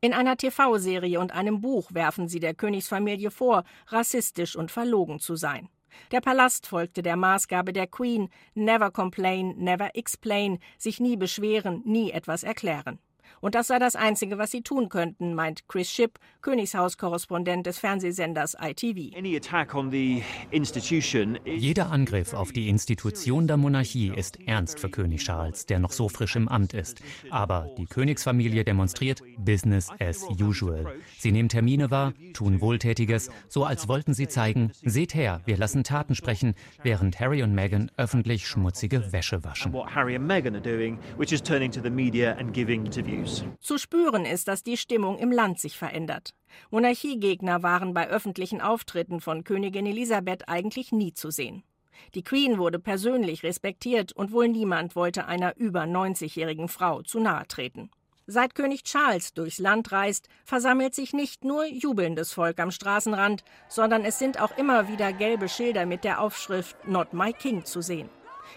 In 0.00 0.12
einer 0.12 0.36
TV-Serie 0.36 1.20
und 1.20 1.32
einem 1.32 1.60
Buch 1.60 1.92
werfen 1.92 2.28
sie 2.28 2.40
der 2.40 2.54
Königsfamilie 2.54 3.30
vor, 3.30 3.64
rassistisch 3.88 4.56
und 4.56 4.70
verlogen 4.70 5.20
zu 5.20 5.36
sein. 5.36 5.68
Der 6.12 6.20
Palast 6.20 6.66
folgte 6.66 7.02
der 7.02 7.16
Maßgabe 7.16 7.72
der 7.72 7.86
Queen 7.86 8.28
Never 8.54 8.90
complain, 8.90 9.54
never 9.56 9.94
explain, 9.94 10.58
sich 10.78 11.00
nie 11.00 11.16
beschweren, 11.16 11.82
nie 11.84 12.10
etwas 12.10 12.42
erklären. 12.42 12.98
Und 13.40 13.54
das 13.54 13.68
sei 13.68 13.78
das 13.78 13.96
Einzige, 13.96 14.36
was 14.38 14.50
sie 14.50 14.62
tun 14.62 14.88
könnten, 14.88 15.34
meint 15.34 15.66
Chris 15.66 15.90
Schipp, 15.90 16.18
Königshauskorrespondent 16.42 17.66
des 17.66 17.78
Fernsehsenders 17.78 18.56
ITV. 18.60 19.14
Jeder 21.44 21.90
Angriff 21.90 22.34
auf 22.34 22.52
die 22.52 22.68
Institution 22.68 23.46
der 23.46 23.56
Monarchie 23.56 24.12
ist 24.14 24.38
ernst 24.46 24.78
für 24.78 24.90
König 24.90 25.24
Charles, 25.24 25.66
der 25.66 25.78
noch 25.78 25.92
so 25.92 26.08
frisch 26.08 26.36
im 26.36 26.48
Amt 26.48 26.74
ist. 26.74 27.00
Aber 27.30 27.68
die 27.78 27.86
Königsfamilie 27.86 28.64
demonstriert 28.64 29.22
Business 29.38 29.88
as 29.98 30.26
usual. 30.40 30.94
Sie 31.18 31.32
nehmen 31.32 31.48
Termine 31.48 31.90
wahr, 31.90 32.12
tun 32.34 32.60
Wohltätiges, 32.60 33.30
so 33.48 33.64
als 33.64 33.88
wollten 33.88 34.12
sie 34.14 34.28
zeigen, 34.28 34.72
seht 34.82 35.14
her, 35.14 35.40
wir 35.46 35.56
lassen 35.56 35.84
Taten 35.84 36.14
sprechen, 36.14 36.54
während 36.82 37.18
Harry 37.20 37.42
und 37.42 37.54
Meghan 37.54 37.90
öffentlich 37.96 38.46
schmutzige 38.46 39.12
Wäsche 39.12 39.42
waschen. 39.44 39.72
Zu 43.60 43.78
spüren 43.78 44.24
ist, 44.24 44.48
dass 44.48 44.62
die 44.62 44.76
Stimmung 44.76 45.18
im 45.18 45.30
Land 45.30 45.60
sich 45.60 45.76
verändert. 45.76 46.34
Monarchiegegner 46.70 47.62
waren 47.62 47.94
bei 47.94 48.08
öffentlichen 48.08 48.60
Auftritten 48.60 49.20
von 49.20 49.44
Königin 49.44 49.86
Elisabeth 49.86 50.48
eigentlich 50.48 50.92
nie 50.92 51.12
zu 51.12 51.30
sehen. 51.30 51.62
Die 52.14 52.22
Queen 52.22 52.58
wurde 52.58 52.78
persönlich 52.78 53.42
respektiert 53.42 54.12
und 54.12 54.32
wohl 54.32 54.48
niemand 54.48 54.96
wollte 54.96 55.26
einer 55.26 55.56
über 55.56 55.82
90-jährigen 55.82 56.68
Frau 56.68 57.02
zu 57.02 57.20
nahe 57.20 57.46
treten. 57.46 57.90
Seit 58.26 58.54
König 58.54 58.84
Charles 58.84 59.34
durchs 59.34 59.58
Land 59.58 59.90
reist, 59.90 60.28
versammelt 60.44 60.94
sich 60.94 61.12
nicht 61.12 61.44
nur 61.44 61.66
jubelndes 61.66 62.32
Volk 62.32 62.60
am 62.60 62.70
Straßenrand, 62.70 63.42
sondern 63.68 64.04
es 64.04 64.18
sind 64.18 64.40
auch 64.40 64.56
immer 64.56 64.88
wieder 64.88 65.12
gelbe 65.12 65.48
Schilder 65.48 65.84
mit 65.84 66.04
der 66.04 66.20
Aufschrift 66.20 66.76
Not 66.86 67.12
My 67.12 67.32
King 67.32 67.64
zu 67.64 67.82
sehen. 67.82 68.08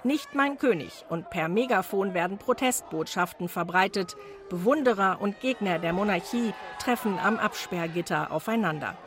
Nicht 0.04 0.36
mein 0.36 0.58
König 0.58 1.06
und 1.10 1.30
per 1.30 1.48
Megafon 1.48 2.14
werden 2.14 2.38
Protestbotschaften 2.38 3.48
verbreitet. 3.48 4.16
Bewunderer 4.50 5.18
und 5.22 5.40
Gegner 5.40 5.80
der 5.80 5.94
Monarchie 5.94 6.54
treffen 6.80 7.18
am 7.20 7.38
Absperrgitter 7.38 8.32
aufeinander. 8.32 8.98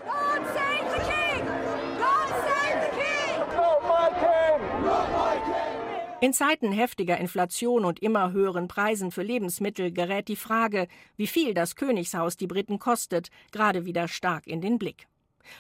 In 6.21 6.33
Zeiten 6.33 6.73
heftiger 6.73 7.19
Inflation 7.19 7.85
und 7.85 8.01
immer 8.01 8.33
höheren 8.33 8.69
Preisen 8.69 9.11
für 9.11 9.23
Lebensmittel 9.23 9.93
gerät 9.93 10.29
die 10.29 10.37
Frage, 10.37 10.89
wie 11.17 11.27
viel 11.27 11.53
das 11.53 11.77
Königshaus 11.77 12.39
die 12.39 12.47
Briten 12.47 12.79
kostet, 12.79 13.29
gerade 13.53 13.85
wieder 13.85 14.09
stark 14.09 14.47
in 14.47 14.63
den 14.63 14.79
Blick. 14.79 15.09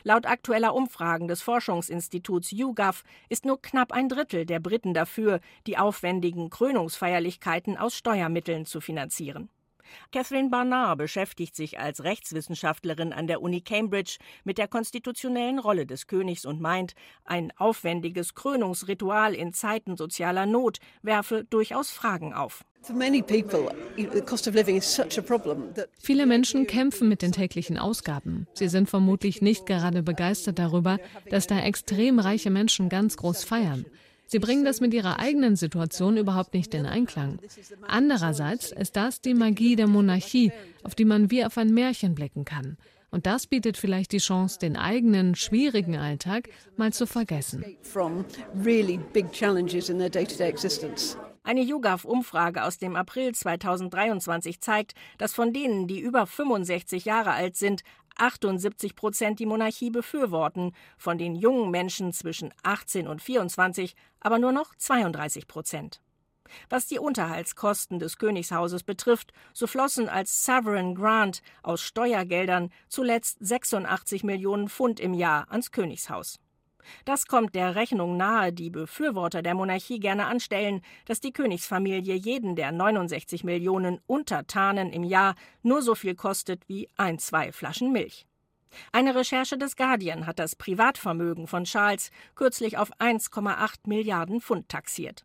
Laut 0.05 0.27
aktueller 0.27 0.75
Umfragen 0.75 1.29
des 1.29 1.43
Forschungsinstituts 1.43 2.51
YouGov 2.51 3.05
ist 3.29 3.45
nur 3.45 3.61
knapp 3.61 3.93
ein 3.93 4.09
Drittel 4.09 4.47
der 4.47 4.61
Briten 4.61 4.95
dafür, 4.95 5.41
die 5.67 5.79
aufwendigen 5.79 6.51
Krönungsfeierlichkeiten 6.51 7.77
aus 7.77 7.97
Steuermitteln 7.97 8.67
zu 8.67 8.81
finanzieren. 8.81 9.49
Catherine 10.13 10.51
Barnard 10.51 10.99
beschäftigt 10.99 11.57
sich 11.57 11.79
als 11.79 12.05
Rechtswissenschaftlerin 12.05 13.13
an 13.13 13.27
der 13.27 13.43
Uni 13.43 13.61
Cambridge 13.61 14.19
mit 14.45 14.59
der 14.59 14.69
konstitutionellen 14.69 15.59
Rolle 15.59 15.87
des 15.87 16.07
Königs 16.07 16.45
und 16.45 16.61
meint, 16.61 16.95
ein 17.25 17.53
aufwendiges 17.57 18.35
Krönungsritual 18.35 19.35
in 19.35 19.53
Zeiten 19.53 19.97
sozialer 19.97 20.47
Not 20.47 20.79
werfe 21.03 21.45
durchaus 21.45 21.91
Fragen 21.91 22.35
auf. 22.35 22.65
Viele 25.99 26.27
Menschen 26.27 26.67
kämpfen 26.67 27.09
mit 27.09 27.23
den 27.23 27.33
täglichen 27.33 27.79
Ausgaben. 27.79 28.47
Sie 28.55 28.69
sind 28.69 28.89
vermutlich 28.89 29.43
nicht 29.43 29.67
gerade 29.67 30.03
begeistert 30.03 30.59
darüber, 30.59 30.99
dass 31.29 31.47
da 31.49 31.59
extrem 31.59 32.21
reiche 32.21 32.51
Menschen 32.51 32.89
ganz 32.89 33.17
groß 33.17 33.45
feiern. 33.45 33.87
Sie 34.27 34.39
bringen 34.39 34.65
das 34.65 34.81
mit 34.81 34.93
ihrer 34.93 35.19
eigenen 35.19 35.57
Situation 35.57 36.17
überhaupt 36.17 36.55
nicht 36.55 36.75
in 36.75 36.87
Einklang. 36.87 37.39
Andererseits 37.87 38.73
ist 38.73 38.97
das 38.97 39.21
die 39.21 39.35
Magie 39.35 39.77
der 39.77 39.87
Monarchie, 39.87 40.53
auf 40.83 40.95
die 40.95 41.05
man 41.05 41.31
wie 41.31 41.45
auf 41.45 41.57
ein 41.59 41.73
Märchen 41.73 42.15
blicken 42.15 42.45
kann. 42.45 42.77
Und 43.11 43.27
das 43.27 43.47
bietet 43.47 43.77
vielleicht 43.77 44.13
die 44.13 44.19
Chance, 44.19 44.59
den 44.59 44.77
eigenen 44.77 45.37
schwierigen 45.37 45.97
Alltag 45.97 46.49
mal 46.77 46.93
zu 46.93 47.07
vergessen. 47.07 47.65
Eine 51.47 51.61
YouGov-Umfrage 51.61 52.65
aus 52.65 52.79
dem 52.79 52.97
April 52.97 53.33
2023 53.33 54.61
zeigt, 54.61 54.95
dass 55.17 55.33
von 55.33 55.53
denen, 55.53 55.87
die 55.87 56.01
über 56.01 56.27
65 56.27 57.05
Jahre 57.05 57.31
alt 57.31 57.57
sind, 57.57 57.85
78 58.17 58.97
Prozent 58.97 59.39
die 59.39 59.47
Monarchie 59.47 59.91
befürworten, 59.91 60.73
von 60.99 61.19
den 61.19 61.37
jungen 61.37 61.71
Menschen 61.71 62.13
zwischen 62.13 62.53
18 62.65 63.07
und 63.07 63.23
24 63.23 63.95
aber 64.19 64.41
nur 64.41 64.51
noch 64.51 64.75
32 64.75 65.47
Prozent. 65.47 66.01
Was 66.69 66.89
die 66.89 66.99
Unterhaltskosten 66.99 68.01
des 68.01 68.19
Königshauses 68.19 68.83
betrifft, 68.83 69.33
so 69.53 69.69
flossen 69.69 70.09
als 70.09 70.45
Sovereign 70.45 70.97
Grant 70.97 71.43
aus 71.63 71.81
Steuergeldern 71.81 72.73
zuletzt 72.89 73.39
86 73.39 74.25
Millionen 74.25 74.69
Pfund 74.69 74.99
im 74.99 75.15
Jahr 75.15 75.49
ans 75.49 75.71
Königshaus. 75.71 76.41
Das 77.05 77.27
kommt 77.27 77.55
der 77.55 77.75
Rechnung 77.75 78.17
nahe, 78.17 78.53
die 78.53 78.71
Befürworter 78.71 79.43
der 79.43 79.55
Monarchie 79.55 80.01
gerne 80.01 80.27
anstellen, 80.27 80.83
dass 81.07 81.21
die 81.21 81.33
Königsfamilie 81.33 82.15
jeden 82.15 82.57
der 82.57 82.73
69 82.73 83.45
Millionen 83.45 84.01
Untertanen 84.07 84.93
im 84.93 85.05
Jahr 85.05 85.35
nur 85.63 85.83
so 85.83 85.95
viel 85.95 86.15
kostet 86.15 86.69
wie 86.69 86.89
ein, 86.97 87.19
zwei 87.19 87.53
Flaschen 87.53 87.93
Milch. 87.93 88.27
Eine 88.93 89.15
Recherche 89.15 89.59
des 89.59 89.77
Guardian 89.77 90.27
hat 90.27 90.39
das 90.39 90.57
Privatvermögen 90.57 91.47
von 91.47 91.65
Charles 91.65 92.11
kürzlich 92.35 92.79
auf 92.79 92.93
1,8 92.99 93.75
Milliarden 93.87 94.41
Pfund 94.41 94.69
taxiert. 94.69 95.25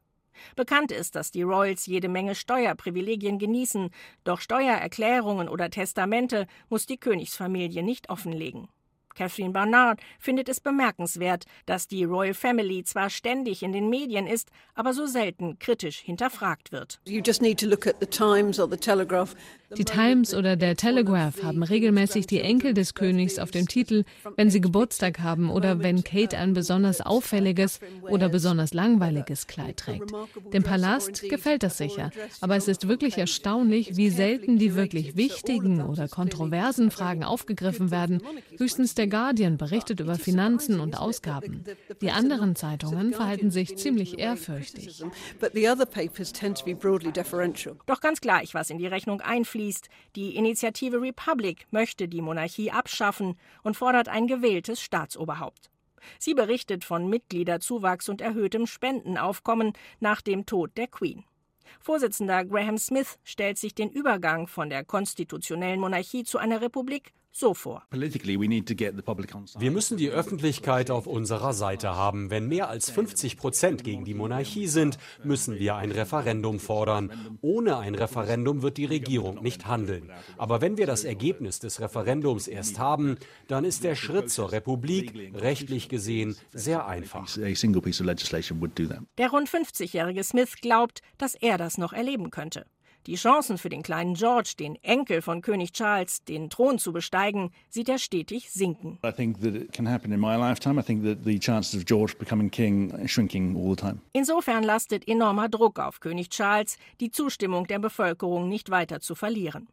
Bekannt 0.55 0.91
ist, 0.91 1.15
dass 1.15 1.31
die 1.31 1.43
Royals 1.43 1.85
jede 1.85 2.09
Menge 2.09 2.35
Steuerprivilegien 2.35 3.37
genießen, 3.37 3.89
doch 4.23 4.39
Steuererklärungen 4.39 5.49
oder 5.49 5.69
Testamente 5.69 6.47
muss 6.69 6.85
die 6.85 6.97
Königsfamilie 6.97 7.83
nicht 7.83 8.09
offenlegen. 8.09 8.67
Catherine 9.15 9.51
Barnard 9.51 9.99
findet 10.19 10.49
es 10.49 10.59
bemerkenswert, 10.59 11.45
dass 11.65 11.87
die 11.87 12.03
Royal 12.03 12.33
Family 12.33 12.83
zwar 12.83 13.09
ständig 13.09 13.63
in 13.63 13.71
den 13.71 13.89
Medien 13.89 14.27
ist, 14.27 14.49
aber 14.75 14.93
so 14.93 15.05
selten 15.05 15.59
kritisch 15.59 15.99
hinterfragt 15.99 16.71
wird. 16.71 16.99
Die 19.77 19.85
Times 19.85 20.33
oder 20.33 20.57
der 20.57 20.75
Telegraph 20.75 21.43
haben 21.43 21.63
regelmäßig 21.63 22.27
die 22.27 22.41
Enkel 22.41 22.73
des 22.73 22.93
Königs 22.93 23.39
auf 23.39 23.51
dem 23.51 23.67
Titel, 23.67 24.03
wenn 24.35 24.49
sie 24.49 24.59
Geburtstag 24.59 25.19
haben 25.19 25.49
oder 25.49 25.79
wenn 25.79 26.03
Kate 26.03 26.37
ein 26.37 26.53
besonders 26.53 26.99
auffälliges 26.99 27.79
oder 28.01 28.27
besonders 28.27 28.73
langweiliges 28.73 29.47
Kleid 29.47 29.77
trägt. 29.77 30.11
Dem 30.51 30.63
Palast 30.63 31.21
gefällt 31.29 31.63
das 31.63 31.77
sicher, 31.77 32.11
aber 32.41 32.57
es 32.57 32.67
ist 32.67 32.87
wirklich 32.89 33.17
erstaunlich, 33.17 33.95
wie 33.95 34.09
selten 34.09 34.57
die 34.57 34.75
wirklich 34.75 35.15
wichtigen 35.15 35.81
oder 35.81 36.09
kontroversen 36.09 36.91
Fragen 36.91 37.23
aufgegriffen 37.23 37.91
werden. 37.91 38.21
Höchstens 38.57 38.95
der 38.95 39.07
Guardian 39.07 39.57
berichtet 39.57 40.01
über 40.01 40.15
Finanzen 40.15 40.81
und 40.81 40.97
Ausgaben. 40.99 41.63
Die 42.01 42.11
anderen 42.11 42.55
Zeitungen 42.57 43.13
verhalten 43.13 43.51
sich 43.51 43.77
ziemlich 43.77 44.19
ehrfürchtig. 44.19 45.03
Doch 47.85 48.01
ganz 48.01 48.19
gleich, 48.19 48.53
was 48.53 48.69
in 48.69 48.77
die 48.77 48.87
Rechnung 48.87 49.21
einfließt. 49.21 49.60
Die 50.15 50.35
Initiative 50.35 51.01
Republic 51.01 51.67
möchte 51.71 52.07
die 52.07 52.21
Monarchie 52.21 52.71
abschaffen 52.71 53.37
und 53.63 53.77
fordert 53.77 54.07
ein 54.07 54.27
gewähltes 54.27 54.81
Staatsoberhaupt. 54.81 55.69
Sie 56.17 56.33
berichtet 56.33 56.83
von 56.83 57.07
Mitgliederzuwachs 57.07 58.09
und 58.09 58.21
erhöhtem 58.21 58.65
Spendenaufkommen 58.65 59.73
nach 59.99 60.21
dem 60.21 60.45
Tod 60.45 60.75
der 60.77 60.87
Queen. 60.87 61.23
Vorsitzender 61.79 62.43
Graham 62.43 62.77
Smith 62.77 63.19
stellt 63.23 63.57
sich 63.57 63.75
den 63.75 63.91
Übergang 63.91 64.47
von 64.47 64.69
der 64.69 64.83
konstitutionellen 64.83 65.79
Monarchie 65.79 66.23
zu 66.23 66.37
einer 66.37 66.61
Republik 66.61 67.13
so 67.31 67.53
vor. 67.53 67.83
Wir 67.91 69.71
müssen 69.71 69.97
die 69.97 70.09
Öffentlichkeit 70.09 70.91
auf 70.91 71.07
unserer 71.07 71.53
Seite 71.53 71.95
haben. 71.95 72.29
Wenn 72.29 72.47
mehr 72.47 72.69
als 72.69 72.89
50 72.89 73.37
Prozent 73.37 73.83
gegen 73.83 74.05
die 74.05 74.13
Monarchie 74.13 74.67
sind, 74.67 74.97
müssen 75.23 75.57
wir 75.57 75.75
ein 75.75 75.91
Referendum 75.91 76.59
fordern. 76.59 77.37
Ohne 77.41 77.77
ein 77.77 77.95
Referendum 77.95 78.61
wird 78.61 78.77
die 78.77 78.85
Regierung 78.85 79.41
nicht 79.41 79.65
handeln. 79.65 80.11
Aber 80.37 80.61
wenn 80.61 80.77
wir 80.77 80.87
das 80.87 81.03
Ergebnis 81.03 81.59
des 81.59 81.79
Referendums 81.79 82.47
erst 82.47 82.79
haben, 82.79 83.17
dann 83.47 83.65
ist 83.65 83.83
der 83.83 83.95
Schritt 83.95 84.29
zur 84.29 84.51
Republik 84.51 85.13
rechtlich 85.33 85.89
gesehen 85.89 86.35
sehr 86.53 86.85
einfach. 86.85 87.27
Der 89.17 89.29
rund 89.29 89.49
50-jährige 89.49 90.23
Smith 90.23 90.55
glaubt, 90.61 91.01
dass 91.17 91.35
er 91.35 91.57
das 91.57 91.77
noch 91.77 91.93
erleben 91.93 92.29
könnte. 92.31 92.65
Die 93.07 93.15
Chancen 93.15 93.57
für 93.57 93.69
den 93.69 93.81
kleinen 93.81 94.13
George, 94.13 94.53
den 94.59 94.75
Enkel 94.83 95.23
von 95.23 95.41
König 95.41 95.71
Charles, 95.73 96.23
den 96.23 96.51
Thron 96.51 96.77
zu 96.77 96.93
besteigen, 96.93 97.51
sieht 97.69 97.89
er 97.89 97.97
stetig 97.97 98.51
sinken. 98.51 98.99
Insofern 104.13 104.63
lastet 104.63 105.07
enormer 105.07 105.49
Druck 105.49 105.79
auf 105.79 105.99
König 105.99 106.29
Charles, 106.29 106.77
die 106.99 107.09
Zustimmung 107.09 107.65
der 107.65 107.79
Bevölkerung 107.79 108.47
nicht 108.47 108.69
weiter 108.69 108.99
zu 108.99 109.15
verlieren. 109.15 109.67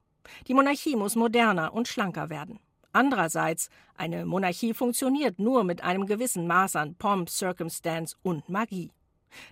Die 0.47 0.55
Monarchie 0.55 0.97
muss 0.97 1.15
moderner 1.15 1.75
und 1.75 1.87
schlanker 1.87 2.31
werden. 2.31 2.59
Andererseits, 2.93 3.69
eine 3.97 4.25
Monarchie 4.25 4.73
funktioniert 4.73 5.39
nur 5.39 5.65
mit 5.65 5.83
einem 5.85 6.07
gewissen 6.07 6.47
Maß 6.47 6.77
an 6.77 6.95
Pomp, 6.95 7.29
Circumstance 7.29 8.17
und 8.23 8.49
Magie. 8.49 8.91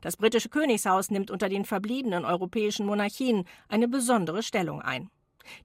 Das 0.00 0.16
britische 0.16 0.49
Königshaus 0.49 1.11
nimmt 1.11 1.30
unter 1.30 1.49
den 1.49 1.64
verbliebenen 1.64 2.25
europäischen 2.25 2.87
Monarchien 2.87 3.45
eine 3.68 3.88
besondere 3.88 4.42
Stellung 4.42 4.83
ein. 4.83 5.11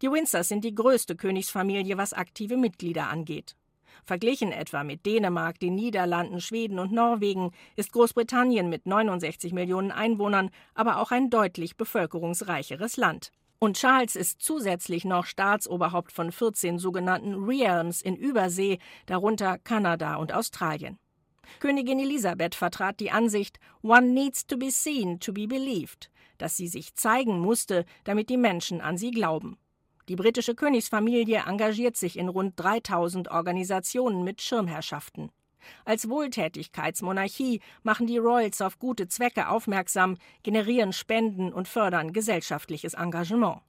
Die 0.01 0.11
Windsors 0.11 0.47
sind 0.47 0.63
die 0.63 0.75
größte 0.75 1.15
Königsfamilie, 1.15 1.97
was 1.97 2.13
aktive 2.13 2.57
Mitglieder 2.57 3.09
angeht. 3.09 3.55
Verglichen 4.05 4.51
etwa 4.51 4.83
mit 4.83 5.05
Dänemark, 5.05 5.59
den 5.59 5.75
Niederlanden, 5.75 6.41
Schweden 6.41 6.79
und 6.79 6.91
Norwegen 6.91 7.51
ist 7.75 7.91
Großbritannien 7.91 8.69
mit 8.69 8.85
69 8.85 9.53
Millionen 9.53 9.91
Einwohnern 9.91 10.49
aber 10.73 10.97
auch 10.97 11.11
ein 11.11 11.29
deutlich 11.29 11.77
bevölkerungsreicheres 11.77 12.97
Land. 12.97 13.31
Und 13.59 13.77
Charles 13.77 14.15
ist 14.15 14.41
zusätzlich 14.41 15.05
noch 15.05 15.25
Staatsoberhaupt 15.25 16.11
von 16.11 16.31
14 16.31 16.79
sogenannten 16.79 17.43
Realms 17.43 18.01
in 18.01 18.15
Übersee, 18.15 18.79
darunter 19.05 19.59
Kanada 19.59 20.15
und 20.15 20.33
Australien. 20.33 20.97
Königin 21.59 21.99
Elisabeth 21.99 22.55
vertrat 22.55 22.99
die 22.99 23.11
Ansicht, 23.11 23.59
one 23.83 24.13
needs 24.13 24.47
to 24.47 24.57
be 24.57 24.71
seen 24.71 25.19
to 25.19 25.31
be 25.31 25.47
believed, 25.47 26.09
dass 26.37 26.57
sie 26.57 26.67
sich 26.67 26.95
zeigen 26.95 27.39
musste, 27.39 27.85
damit 28.03 28.29
die 28.29 28.37
Menschen 28.37 28.81
an 28.81 28.97
sie 28.97 29.11
glauben. 29.11 29.57
Die 30.09 30.15
britische 30.15 30.55
Königsfamilie 30.55 31.43
engagiert 31.45 31.95
sich 31.95 32.17
in 32.17 32.29
rund 32.29 32.59
3000 32.59 33.29
Organisationen 33.29 34.23
mit 34.23 34.41
Schirmherrschaften. 34.41 35.31
Als 35.85 36.09
Wohltätigkeitsmonarchie 36.09 37.61
machen 37.83 38.07
die 38.07 38.17
Royals 38.17 38.61
auf 38.61 38.79
gute 38.79 39.07
Zwecke 39.07 39.47
aufmerksam, 39.47 40.17
generieren 40.41 40.93
Spenden 40.93 41.53
und 41.53 41.67
fördern 41.67 42.13
gesellschaftliches 42.13 42.95
Engagement. 42.95 43.61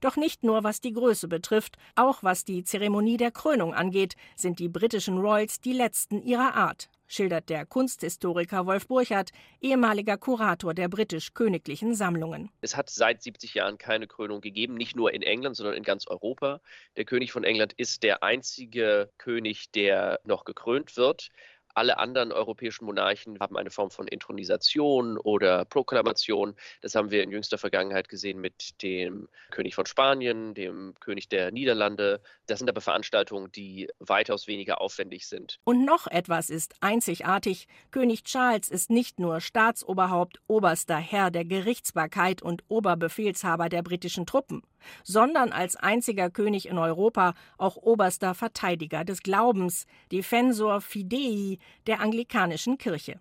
Doch 0.00 0.16
nicht 0.16 0.44
nur 0.44 0.62
was 0.62 0.80
die 0.80 0.92
Größe 0.92 1.28
betrifft, 1.28 1.76
auch 1.96 2.22
was 2.22 2.44
die 2.44 2.64
Zeremonie 2.64 3.16
der 3.16 3.32
Krönung 3.32 3.74
angeht, 3.74 4.14
sind 4.36 4.58
die 4.58 4.68
britischen 4.68 5.18
Royals 5.18 5.60
die 5.60 5.72
letzten 5.72 6.22
ihrer 6.22 6.54
Art, 6.54 6.88
schildert 7.12 7.48
der 7.48 7.66
Kunsthistoriker 7.66 8.66
Wolf 8.66 8.88
Burchardt, 8.88 9.30
ehemaliger 9.60 10.16
Kurator 10.16 10.74
der 10.74 10.88
britisch-königlichen 10.88 11.94
Sammlungen. 11.94 12.50
Es 12.60 12.76
hat 12.76 12.90
seit 12.90 13.22
70 13.22 13.54
Jahren 13.54 13.78
keine 13.78 14.06
Krönung 14.06 14.40
gegeben, 14.40 14.74
nicht 14.74 14.96
nur 14.96 15.12
in 15.12 15.22
England, 15.22 15.56
sondern 15.56 15.74
in 15.74 15.82
ganz 15.82 16.06
Europa. 16.06 16.60
Der 16.96 17.04
König 17.04 17.32
von 17.32 17.44
England 17.44 17.72
ist 17.74 18.02
der 18.02 18.22
einzige 18.22 19.10
König, 19.18 19.70
der 19.72 20.20
noch 20.24 20.44
gekrönt 20.44 20.96
wird. 20.96 21.28
Alle 21.74 21.98
anderen 21.98 22.32
europäischen 22.32 22.84
Monarchen 22.84 23.38
haben 23.40 23.56
eine 23.56 23.70
Form 23.70 23.90
von 23.90 24.06
Intronisation 24.06 25.16
oder 25.16 25.64
Proklamation. 25.64 26.54
Das 26.82 26.94
haben 26.94 27.10
wir 27.10 27.22
in 27.22 27.30
jüngster 27.30 27.58
Vergangenheit 27.58 28.08
gesehen 28.08 28.40
mit 28.40 28.82
dem 28.82 29.28
König 29.50 29.74
von 29.74 29.86
Spanien, 29.86 30.54
dem 30.54 30.94
König 31.00 31.28
der 31.28 31.50
Niederlande. 31.50 32.20
Das 32.46 32.58
sind 32.58 32.68
aber 32.68 32.80
Veranstaltungen, 32.80 33.50
die 33.52 33.88
weitaus 33.98 34.46
weniger 34.46 34.80
aufwendig 34.80 35.26
sind. 35.26 35.60
Und 35.64 35.84
noch 35.84 36.06
etwas 36.06 36.50
ist 36.50 36.74
einzigartig. 36.80 37.68
König 37.90 38.24
Charles 38.24 38.68
ist 38.68 38.90
nicht 38.90 39.18
nur 39.18 39.40
Staatsoberhaupt, 39.40 40.40
oberster 40.48 40.96
Herr 40.96 41.30
der 41.30 41.44
Gerichtsbarkeit 41.44 42.42
und 42.42 42.62
Oberbefehlshaber 42.68 43.68
der 43.68 43.82
britischen 43.82 44.26
Truppen 44.26 44.62
sondern 45.04 45.52
als 45.52 45.76
einziger 45.76 46.30
König 46.30 46.68
in 46.68 46.78
Europa 46.78 47.34
auch 47.58 47.76
oberster 47.76 48.34
Verteidiger 48.34 49.04
des 49.04 49.22
Glaubens, 49.22 49.86
Defensor 50.10 50.80
Fidei 50.80 51.58
der 51.86 52.00
anglikanischen 52.00 52.78
Kirche. 52.78 53.20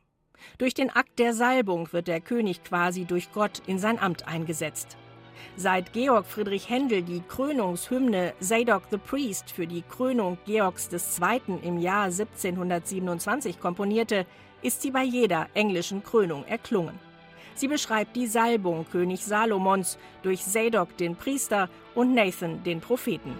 Durch 0.58 0.74
den 0.74 0.89
Akt 0.89 1.19
der 1.19 1.34
Salbung 1.34 1.91
wird 1.91 2.08
der 2.08 2.21
König 2.21 2.63
quasi 2.63 3.06
durch 3.06 3.32
Gott 3.32 3.62
in 3.67 3.80
sein 3.80 4.00
Amt 4.00 4.28
eingesetzt. 4.28 4.97
Seit 5.56 5.93
Georg 5.93 6.26
Friedrich 6.26 6.69
Händel 6.69 7.02
die 7.04 7.21
Krönungshymne 7.28 8.34
Zadok 8.39 8.84
the 8.89 8.97
Priest 8.97 9.52
für 9.52 9.67
die 9.67 9.82
Krönung 9.82 10.38
Georgs 10.45 10.89
II. 10.91 11.60
im 11.63 11.78
Jahr 11.80 12.06
1727 12.06 13.60
komponierte, 13.60 14.26
ist 14.62 14.82
sie 14.82 14.91
bei 14.91 15.04
jeder 15.04 15.47
englischen 15.54 16.04
Krönung 16.04 16.45
erklungen. 16.45 17.11
Sie 17.56 17.68
beschreibt 17.68 18.16
die 18.16 18.28
Salbung 18.28 18.86
König 18.92 19.24
Salomons 19.24 19.98
durch 20.24 20.44
Zadok 20.44 20.98
den 20.98 21.16
Priester 21.16 21.70
und 21.96 22.14
Nathan 22.14 22.64
den 22.64 22.82
Propheten. 22.82 23.36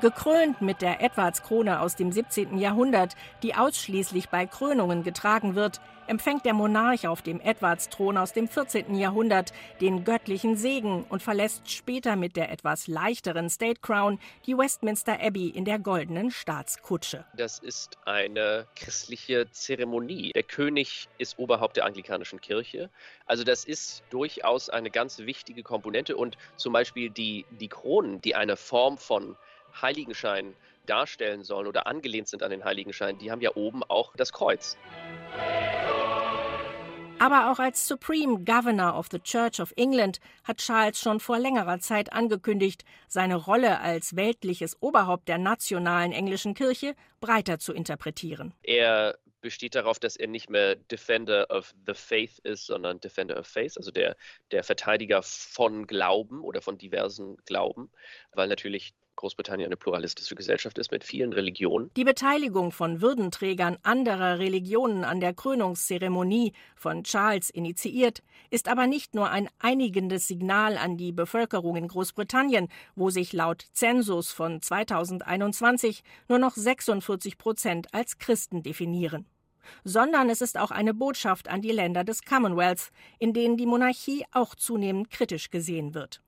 Gekrönt 0.00 0.62
mit 0.62 0.80
der 0.80 1.02
Edwardskrone 1.02 1.80
aus 1.80 1.94
dem 1.94 2.10
17. 2.10 2.56
Jahrhundert, 2.56 3.16
die 3.42 3.54
ausschließlich 3.54 4.30
bei 4.30 4.46
Krönungen 4.46 5.02
getragen 5.02 5.54
wird, 5.54 5.82
empfängt 6.10 6.44
der 6.44 6.54
Monarch 6.54 7.06
auf 7.06 7.22
dem 7.22 7.40
Edwardsthron 7.40 8.18
aus 8.18 8.32
dem 8.32 8.48
14. 8.48 8.96
Jahrhundert 8.96 9.52
den 9.80 10.02
göttlichen 10.02 10.56
Segen 10.56 11.04
und 11.08 11.22
verlässt 11.22 11.70
später 11.70 12.16
mit 12.16 12.34
der 12.34 12.50
etwas 12.50 12.88
leichteren 12.88 13.48
State 13.48 13.80
Crown 13.80 14.18
die 14.44 14.58
Westminster 14.58 15.20
Abbey 15.20 15.48
in 15.50 15.64
der 15.64 15.78
goldenen 15.78 16.32
Staatskutsche. 16.32 17.24
Das 17.36 17.60
ist 17.60 17.96
eine 18.06 18.66
christliche 18.74 19.48
Zeremonie. 19.52 20.32
Der 20.34 20.42
König 20.42 21.08
ist 21.18 21.38
Oberhaupt 21.38 21.76
der 21.76 21.86
anglikanischen 21.86 22.40
Kirche. 22.40 22.90
Also 23.26 23.44
das 23.44 23.64
ist 23.64 24.02
durchaus 24.10 24.68
eine 24.68 24.90
ganz 24.90 25.20
wichtige 25.20 25.62
Komponente 25.62 26.16
und 26.16 26.36
zum 26.56 26.72
Beispiel 26.72 27.10
die, 27.10 27.46
die 27.52 27.68
Kronen, 27.68 28.20
die 28.20 28.34
eine 28.34 28.56
Form 28.56 28.98
von 28.98 29.36
Heiligenschein 29.80 30.56
darstellen 30.86 31.44
sollen 31.44 31.68
oder 31.68 31.86
angelehnt 31.86 32.26
sind 32.26 32.42
an 32.42 32.50
den 32.50 32.64
Heiligenschein, 32.64 33.16
die 33.18 33.30
haben 33.30 33.40
ja 33.40 33.54
oben 33.54 33.84
auch 33.84 34.12
das 34.16 34.32
Kreuz. 34.32 34.76
Aber 37.20 37.52
auch 37.52 37.58
als 37.58 37.86
Supreme 37.86 38.46
Governor 38.46 38.96
of 38.96 39.08
the 39.10 39.18
Church 39.18 39.60
of 39.60 39.74
England 39.76 40.20
hat 40.42 40.56
Charles 40.56 40.98
schon 40.98 41.20
vor 41.20 41.38
längerer 41.38 41.78
Zeit 41.78 42.14
angekündigt, 42.14 42.82
seine 43.08 43.36
Rolle 43.36 43.80
als 43.80 44.16
weltliches 44.16 44.80
Oberhaupt 44.80 45.28
der 45.28 45.36
nationalen 45.36 46.12
englischen 46.12 46.54
Kirche 46.54 46.94
breiter 47.20 47.58
zu 47.58 47.74
interpretieren. 47.74 48.54
Er 48.62 49.18
besteht 49.42 49.74
darauf, 49.74 49.98
dass 49.98 50.16
er 50.16 50.28
nicht 50.28 50.48
mehr 50.48 50.76
Defender 50.76 51.50
of 51.50 51.74
the 51.86 51.92
Faith 51.92 52.38
ist, 52.38 52.64
sondern 52.64 53.00
Defender 53.00 53.38
of 53.38 53.46
Faith, 53.46 53.76
also 53.76 53.90
der, 53.90 54.16
der 54.50 54.64
Verteidiger 54.64 55.22
von 55.22 55.86
Glauben 55.86 56.40
oder 56.40 56.62
von 56.62 56.78
diversen 56.78 57.36
Glauben, 57.44 57.90
weil 58.32 58.48
natürlich 58.48 58.94
Großbritannien 59.20 59.66
eine 59.66 59.76
pluralistische 59.76 60.34
Gesellschaft 60.34 60.78
ist 60.78 60.90
mit 60.90 61.04
vielen 61.04 61.34
Religionen. 61.34 61.90
Die 61.94 62.04
Beteiligung 62.04 62.72
von 62.72 63.02
Würdenträgern 63.02 63.76
anderer 63.82 64.38
Religionen 64.38 65.04
an 65.04 65.20
der 65.20 65.34
Krönungszeremonie 65.34 66.54
von 66.74 67.04
Charles 67.04 67.50
initiiert, 67.50 68.22
ist 68.48 68.66
aber 68.66 68.86
nicht 68.86 69.14
nur 69.14 69.28
ein 69.28 69.50
einigendes 69.58 70.26
Signal 70.26 70.78
an 70.78 70.96
die 70.96 71.12
Bevölkerung 71.12 71.76
in 71.76 71.88
Großbritannien, 71.88 72.68
wo 72.96 73.10
sich 73.10 73.34
laut 73.34 73.66
Zensus 73.72 74.32
von 74.32 74.62
2021 74.62 76.02
nur 76.28 76.38
noch 76.38 76.54
46 76.54 77.36
Prozent 77.36 77.92
als 77.92 78.18
Christen 78.18 78.62
definieren 78.62 79.26
sondern 79.84 80.30
es 80.30 80.40
ist 80.40 80.58
auch 80.58 80.72
eine 80.72 80.94
Botschaft 80.94 81.48
an 81.48 81.60
die 81.60 81.70
Länder 81.70 82.02
des 82.02 82.24
Commonwealth, 82.24 82.90
in 83.18 83.34
denen 83.34 83.56
die 83.56 83.66
Monarchie 83.66 84.24
auch 84.32 84.54
zunehmend 84.56 85.10
kritisch 85.10 85.50
gesehen 85.50 85.94
wird. 85.94 86.22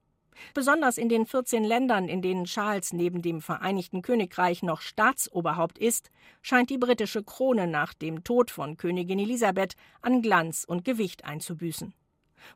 Besonders 0.55 0.99
in 0.99 1.09
den 1.09 1.27
14 1.27 1.65
Ländern, 1.65 2.09
in 2.09 2.23
denen 2.23 2.45
Charles 2.45 2.93
neben 2.93 3.23
dem 3.23 3.41
Vereinigten 3.41 4.03
Königreich 4.03 4.63
noch 4.63 4.81
Staatsoberhaupt 4.81 5.79
ist, 5.79 6.11
scheint 6.43 6.71
die 6.71 6.79
britische 6.79 7.23
Krone 7.23 7.67
nach 7.67 7.95
dem 7.95 8.25
Tod 8.25 8.51
von 8.51 8.77
Königin 8.77 9.19
Elisabeth 9.19 9.75
an 10.01 10.23
Glanz 10.23 10.65
und 10.65 10.85
Gewicht 10.85 11.25
einzubüßen. 11.25 11.95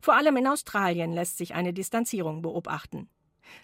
Vor 0.01 0.15
allem 0.15 0.37
in 0.37 0.47
Australien 0.47 1.13
lässt 1.13 1.39
sich 1.39 1.55
eine 1.55 1.73
Distanzierung 1.73 2.43
beobachten. 2.43 3.09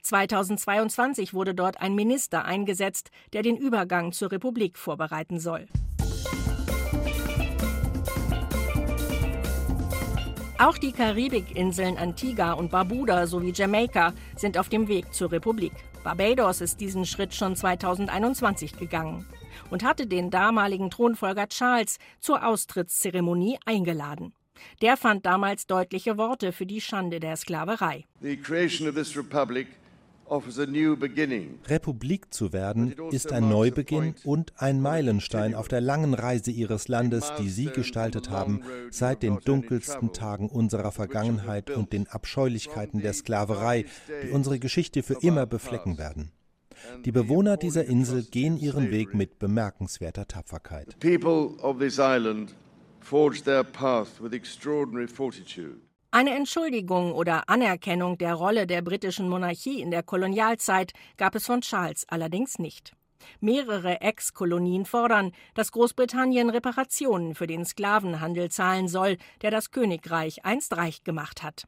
2022 0.03 1.35
wurde 1.35 1.55
dort 1.55 1.81
ein 1.81 1.95
Minister 1.95 2.45
eingesetzt, 2.45 3.11
der 3.33 3.43
den 3.43 3.57
Übergang 3.57 4.13
zur 4.13 4.31
Republik 4.31 4.79
vorbereiten 4.79 5.41
soll. 5.41 5.67
Auch 10.63 10.79
die 10.79 10.93
Karibikinseln 10.93 11.99
Antigua 11.99 12.53
und 12.53 12.71
Barbuda 12.71 13.27
sowie 13.27 13.53
Jamaika 13.53 14.13
sind 14.37 14.57
auf 14.57 14.69
dem 14.69 14.87
Weg 14.87 15.13
zur 15.13 15.33
Republik. 15.33 15.73
Barbados 16.05 16.61
ist 16.61 16.81
diesen 16.81 17.05
Schritt 17.05 17.35
schon 17.35 17.57
2021 17.57 18.79
gegangen 18.79 19.27
und 19.71 19.83
hatte 19.83 20.07
den 20.07 20.31
damaligen 20.31 20.89
Thronfolger 20.89 21.49
Charles 21.49 21.99
zur 22.21 22.47
Austrittszeremonie 22.47 23.59
eingeladen. 23.67 24.35
Der 24.83 24.97
fand 24.97 25.27
damals 25.27 25.67
deutliche 25.67 26.17
Worte 26.17 26.53
für 26.53 26.65
die 26.65 26.81
Schande 26.81 27.19
der 27.19 27.37
Sklaverei. 27.37 28.05
The 28.21 28.37
creation 28.37 28.89
of 28.89 28.95
this 28.95 29.17
republic 29.17 29.67
Republik 31.67 32.33
zu 32.33 32.53
werden 32.53 32.95
ist 33.11 33.33
ein 33.33 33.49
Neubeginn 33.49 34.15
und 34.25 34.53
ein 34.57 34.81
Meilenstein 34.81 35.55
auf 35.55 35.69
der 35.69 35.83
langen 35.83 36.15
Reise 36.15 36.51
ihres 36.51 36.89
Landes, 36.89 37.33
die 37.39 37.51
Sie 37.51 37.67
gestaltet 37.67 38.31
haben, 38.31 38.63
seit 38.91 39.23
den 39.23 39.39
dunkelsten 39.45 40.13
Tagen 40.13 40.49
unserer 40.49 40.91
Vergangenheit 40.91 41.71
und 41.71 41.93
den 41.93 42.07
Abscheulichkeiten 42.09 43.03
der 43.03 43.13
Sklaverei, 43.13 43.85
die 44.25 44.31
unsere 44.31 44.59
Geschichte 44.59 45.03
für 45.03 45.19
immer 45.21 45.45
beflecken 45.47 45.99
werden. 45.99 46.33
Die 47.05 47.13
Bewohner 47.13 47.57
dieser 47.57 47.85
Insel 47.85 48.25
gehen 48.25 48.57
ihren 48.57 48.91
Weg 48.91 49.15
mit 49.15 49.39
bemerkenswerter 49.39 50.27
Tapferkeit. 50.27 50.97
The 51.01 51.19
people 51.19 51.63
of 51.63 51.79
this 51.79 51.99
island 51.99 52.55
forged 53.01 53.45
their 53.45 53.65
path 53.65 54.21
with 54.21 54.33
extraordinary 54.33 55.07
fortitude. 55.07 55.81
Eine 56.15 56.35
Entschuldigung 56.35 57.15
oder 57.15 57.49
Anerkennung 57.49 58.19
der 58.19 58.35
Rolle 58.35 58.67
der 58.67 58.83
britischen 58.83 59.31
Monarchie 59.31 59.81
in 59.81 59.91
der 59.91 60.03
Kolonialzeit 60.03 60.93
gab 61.17 61.35
es 61.35 61.47
von 61.47 61.63
Charles 61.63 62.07
allerdings 62.07 62.59
nicht. 62.59 62.93
Mehrere 63.41 64.03
Ex-Kolonien 64.03 64.85
fordern, 64.85 65.33
dass 65.55 65.73
Großbritannien 65.73 66.51
Reparationen 66.51 67.35
für 67.35 67.47
den 67.47 67.65
Sklavenhandel 67.65 68.51
zahlen 68.51 68.89
soll, 68.89 69.17
der 69.41 69.51
das 69.51 69.71
Königreich 69.71 70.45
einst 70.45 70.77
reich 70.77 71.03
gemacht 71.03 71.43
hat. 71.43 71.65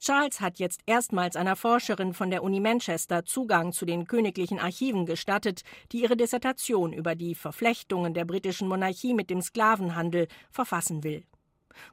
Charles 0.00 0.40
hat 0.40 0.58
jetzt 0.58 0.80
erstmals 0.86 1.36
einer 1.36 1.54
Forscherin 1.54 2.12
von 2.12 2.30
der 2.30 2.42
Uni 2.42 2.58
Manchester 2.58 3.24
Zugang 3.24 3.72
zu 3.72 3.86
den 3.86 4.08
königlichen 4.08 4.58
Archiven 4.58 5.06
gestattet, 5.06 5.62
die 5.92 6.02
ihre 6.02 6.16
Dissertation 6.16 6.92
über 6.92 7.14
die 7.14 7.36
Verflechtungen 7.36 8.14
der 8.14 8.24
britischen 8.24 8.66
Monarchie 8.66 9.14
mit 9.14 9.30
dem 9.30 9.42
Sklavenhandel 9.42 10.26
verfassen 10.50 11.04
will. 11.04 11.22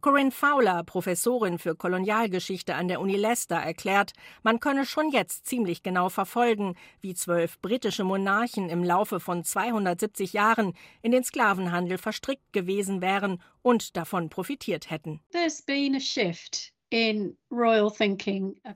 Corinne 0.02 0.32
Fowler, 0.32 0.84
Professorin 0.84 1.60
für 1.60 1.76
Kolonialgeschichte 1.76 2.76
an 2.76 2.88
der 2.88 3.02
Uni 3.02 3.16
Leicester, 3.16 3.56
erklärt, 3.56 4.14
man 4.44 4.60
könne 4.60 4.86
schon 4.86 5.10
jetzt 5.10 5.46
ziemlich 5.46 5.84
genau 5.84 6.10
verfolgen, 6.10 6.76
wie 7.02 7.14
zwölf 7.14 7.60
britische 7.60 8.04
Monarchen 8.04 8.70
im 8.70 8.84
Laufe 8.84 9.20
von 9.20 9.44
270 9.44 10.34
Jahren 10.34 10.74
in 11.02 11.12
den 11.12 11.24
Sklavenhandel 11.24 11.98
verstrickt 11.98 12.54
gewesen 12.54 13.02
wären 13.02 13.42
und 13.62 13.98
davon 13.98 14.30
profitiert 14.30 14.90
hätten. 14.90 15.22
There's 15.32 15.62
been 15.62 15.96
a 15.96 16.00
shift 16.00 16.74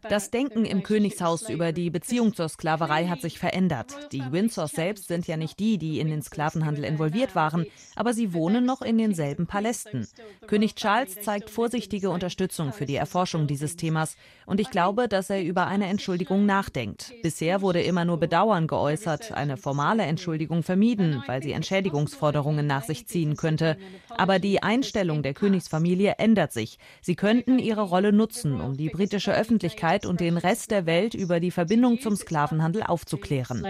das 0.09 0.31
Denken 0.31 0.65
im 0.65 0.83
Königshaus 0.83 1.49
über 1.49 1.71
die 1.71 1.89
Beziehung 1.89 2.33
zur 2.33 2.49
Sklaverei 2.49 3.07
hat 3.07 3.21
sich 3.21 3.39
verändert. 3.39 4.11
Die 4.11 4.31
Windsors 4.31 4.71
selbst 4.71 5.07
sind 5.07 5.27
ja 5.27 5.37
nicht 5.37 5.59
die, 5.59 5.77
die 5.77 5.99
in 5.99 6.09
den 6.09 6.21
Sklavenhandel 6.21 6.83
involviert 6.83 7.35
waren, 7.35 7.65
aber 7.95 8.13
sie 8.13 8.33
wohnen 8.33 8.65
noch 8.65 8.81
in 8.81 8.97
denselben 8.97 9.47
Palästen. 9.47 10.07
König 10.47 10.75
Charles 10.75 11.19
zeigt 11.21 11.49
vorsichtige 11.49 12.09
Unterstützung 12.09 12.73
für 12.73 12.85
die 12.85 12.95
Erforschung 12.95 13.47
dieses 13.47 13.75
Themas 13.75 14.15
und 14.45 14.59
ich 14.59 14.69
glaube, 14.69 15.07
dass 15.07 15.29
er 15.29 15.43
über 15.43 15.67
eine 15.67 15.87
Entschuldigung 15.87 16.45
nachdenkt. 16.45 17.13
Bisher 17.21 17.61
wurde 17.61 17.81
immer 17.81 18.05
nur 18.05 18.17
Bedauern 18.17 18.67
geäußert, 18.67 19.31
eine 19.31 19.57
formale 19.57 20.03
Entschuldigung 20.03 20.63
vermieden, 20.63 21.23
weil 21.27 21.43
sie 21.43 21.51
Entschädigungsforderungen 21.51 22.65
nach 22.65 22.83
sich 22.83 23.07
ziehen 23.07 23.35
könnte. 23.35 23.77
Aber 24.09 24.39
die 24.39 24.63
Einstellung 24.63 25.23
der 25.23 25.33
Königsfamilie 25.33 26.15
ändert 26.17 26.53
sich. 26.53 26.77
Sie 27.01 27.15
könnten 27.15 27.59
ihre 27.59 27.81
Rolle 27.81 28.13
nutzen, 28.13 28.61
um 28.67 28.77
die 28.77 28.89
britische 28.89 29.33
Öffentlichkeit 29.33 30.05
und 30.05 30.19
den 30.19 30.37
Rest 30.37 30.71
der 30.71 30.85
Welt 30.85 31.13
über 31.13 31.39
die 31.39 31.51
Verbindung 31.51 32.01
zum 32.01 32.15
Sklavenhandel 32.15 32.83
aufzuklären. 32.83 33.63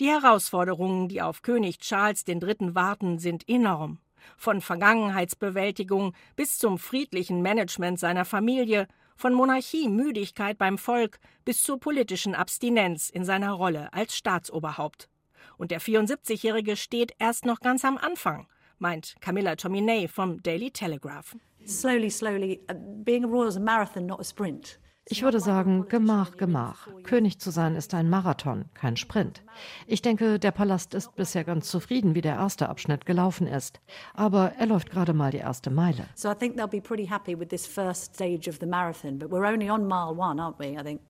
Die 0.00 0.08
Herausforderungen, 0.08 1.08
die 1.08 1.22
auf 1.22 1.42
König 1.42 1.78
Charles 1.78 2.24
III. 2.26 2.74
warten, 2.74 3.18
sind 3.18 3.48
enorm. 3.48 3.98
Von 4.36 4.60
Vergangenheitsbewältigung 4.60 6.14
bis 6.34 6.58
zum 6.58 6.78
friedlichen 6.78 7.42
Management 7.42 8.00
seiner 8.00 8.24
Familie, 8.24 8.88
von 9.16 9.32
Monarchiemüdigkeit 9.32 10.58
beim 10.58 10.78
Volk 10.78 11.20
bis 11.44 11.62
zur 11.62 11.78
politischen 11.78 12.34
Abstinenz 12.34 13.08
in 13.08 13.24
seiner 13.24 13.52
Rolle 13.52 13.92
als 13.92 14.16
Staatsoberhaupt. 14.16 15.08
Und 15.56 15.70
der 15.70 15.80
74-Jährige 15.80 16.74
steht 16.74 17.12
erst 17.20 17.44
noch 17.44 17.60
ganz 17.60 17.84
am 17.84 17.96
Anfang 17.96 18.48
meint 18.78 19.14
Camilla 19.20 19.56
Tominey 19.56 20.08
vom 20.08 20.42
Daily 20.42 20.70
Telegraph. 20.70 21.36
Slowly, 21.66 22.10
slowly, 22.10 22.60
uh, 22.68 22.74
being 23.04 23.24
a 23.24 23.28
royal 23.28 23.48
is 23.48 23.56
a 23.56 23.60
marathon, 23.60 24.06
not 24.06 24.20
a 24.20 24.24
sprint. 24.24 24.78
Ich 25.06 25.22
würde 25.22 25.38
sagen, 25.38 25.86
Gemach, 25.88 26.38
Gemach. 26.38 26.88
König 27.02 27.38
zu 27.38 27.50
sein 27.50 27.76
ist 27.76 27.92
ein 27.92 28.08
Marathon, 28.08 28.64
kein 28.72 28.96
Sprint. 28.96 29.42
Ich 29.86 30.00
denke, 30.00 30.38
der 30.38 30.50
Palast 30.50 30.94
ist 30.94 31.14
bisher 31.14 31.44
ganz 31.44 31.68
zufrieden, 31.68 32.14
wie 32.14 32.22
der 32.22 32.36
erste 32.36 32.70
Abschnitt 32.70 33.04
gelaufen 33.04 33.46
ist. 33.46 33.80
Aber 34.14 34.52
er 34.58 34.64
läuft 34.64 34.90
gerade 34.90 35.12
mal 35.12 35.30
die 35.30 35.38
erste 35.38 35.70
Meile. 35.70 36.06
So 36.14 36.30
I 36.30 36.34
think 36.34 36.56
they'll 36.56 36.66
be 36.66 36.80
pretty 36.80 37.06
happy 37.06 37.38
with 37.38 37.48
this 37.48 37.66
first 37.66 38.14
stage 38.14 38.48
of 38.48 38.58
the 38.60 38.66
marathon, 38.66 39.18
but 39.18 39.30
we're 39.30 39.46
only 39.46 39.68
on 39.68 39.86
mile 39.86 40.16
one, 40.16 40.40
aren't 40.40 40.58
we? 40.58 40.78
I 40.78 40.82
think. 40.82 41.02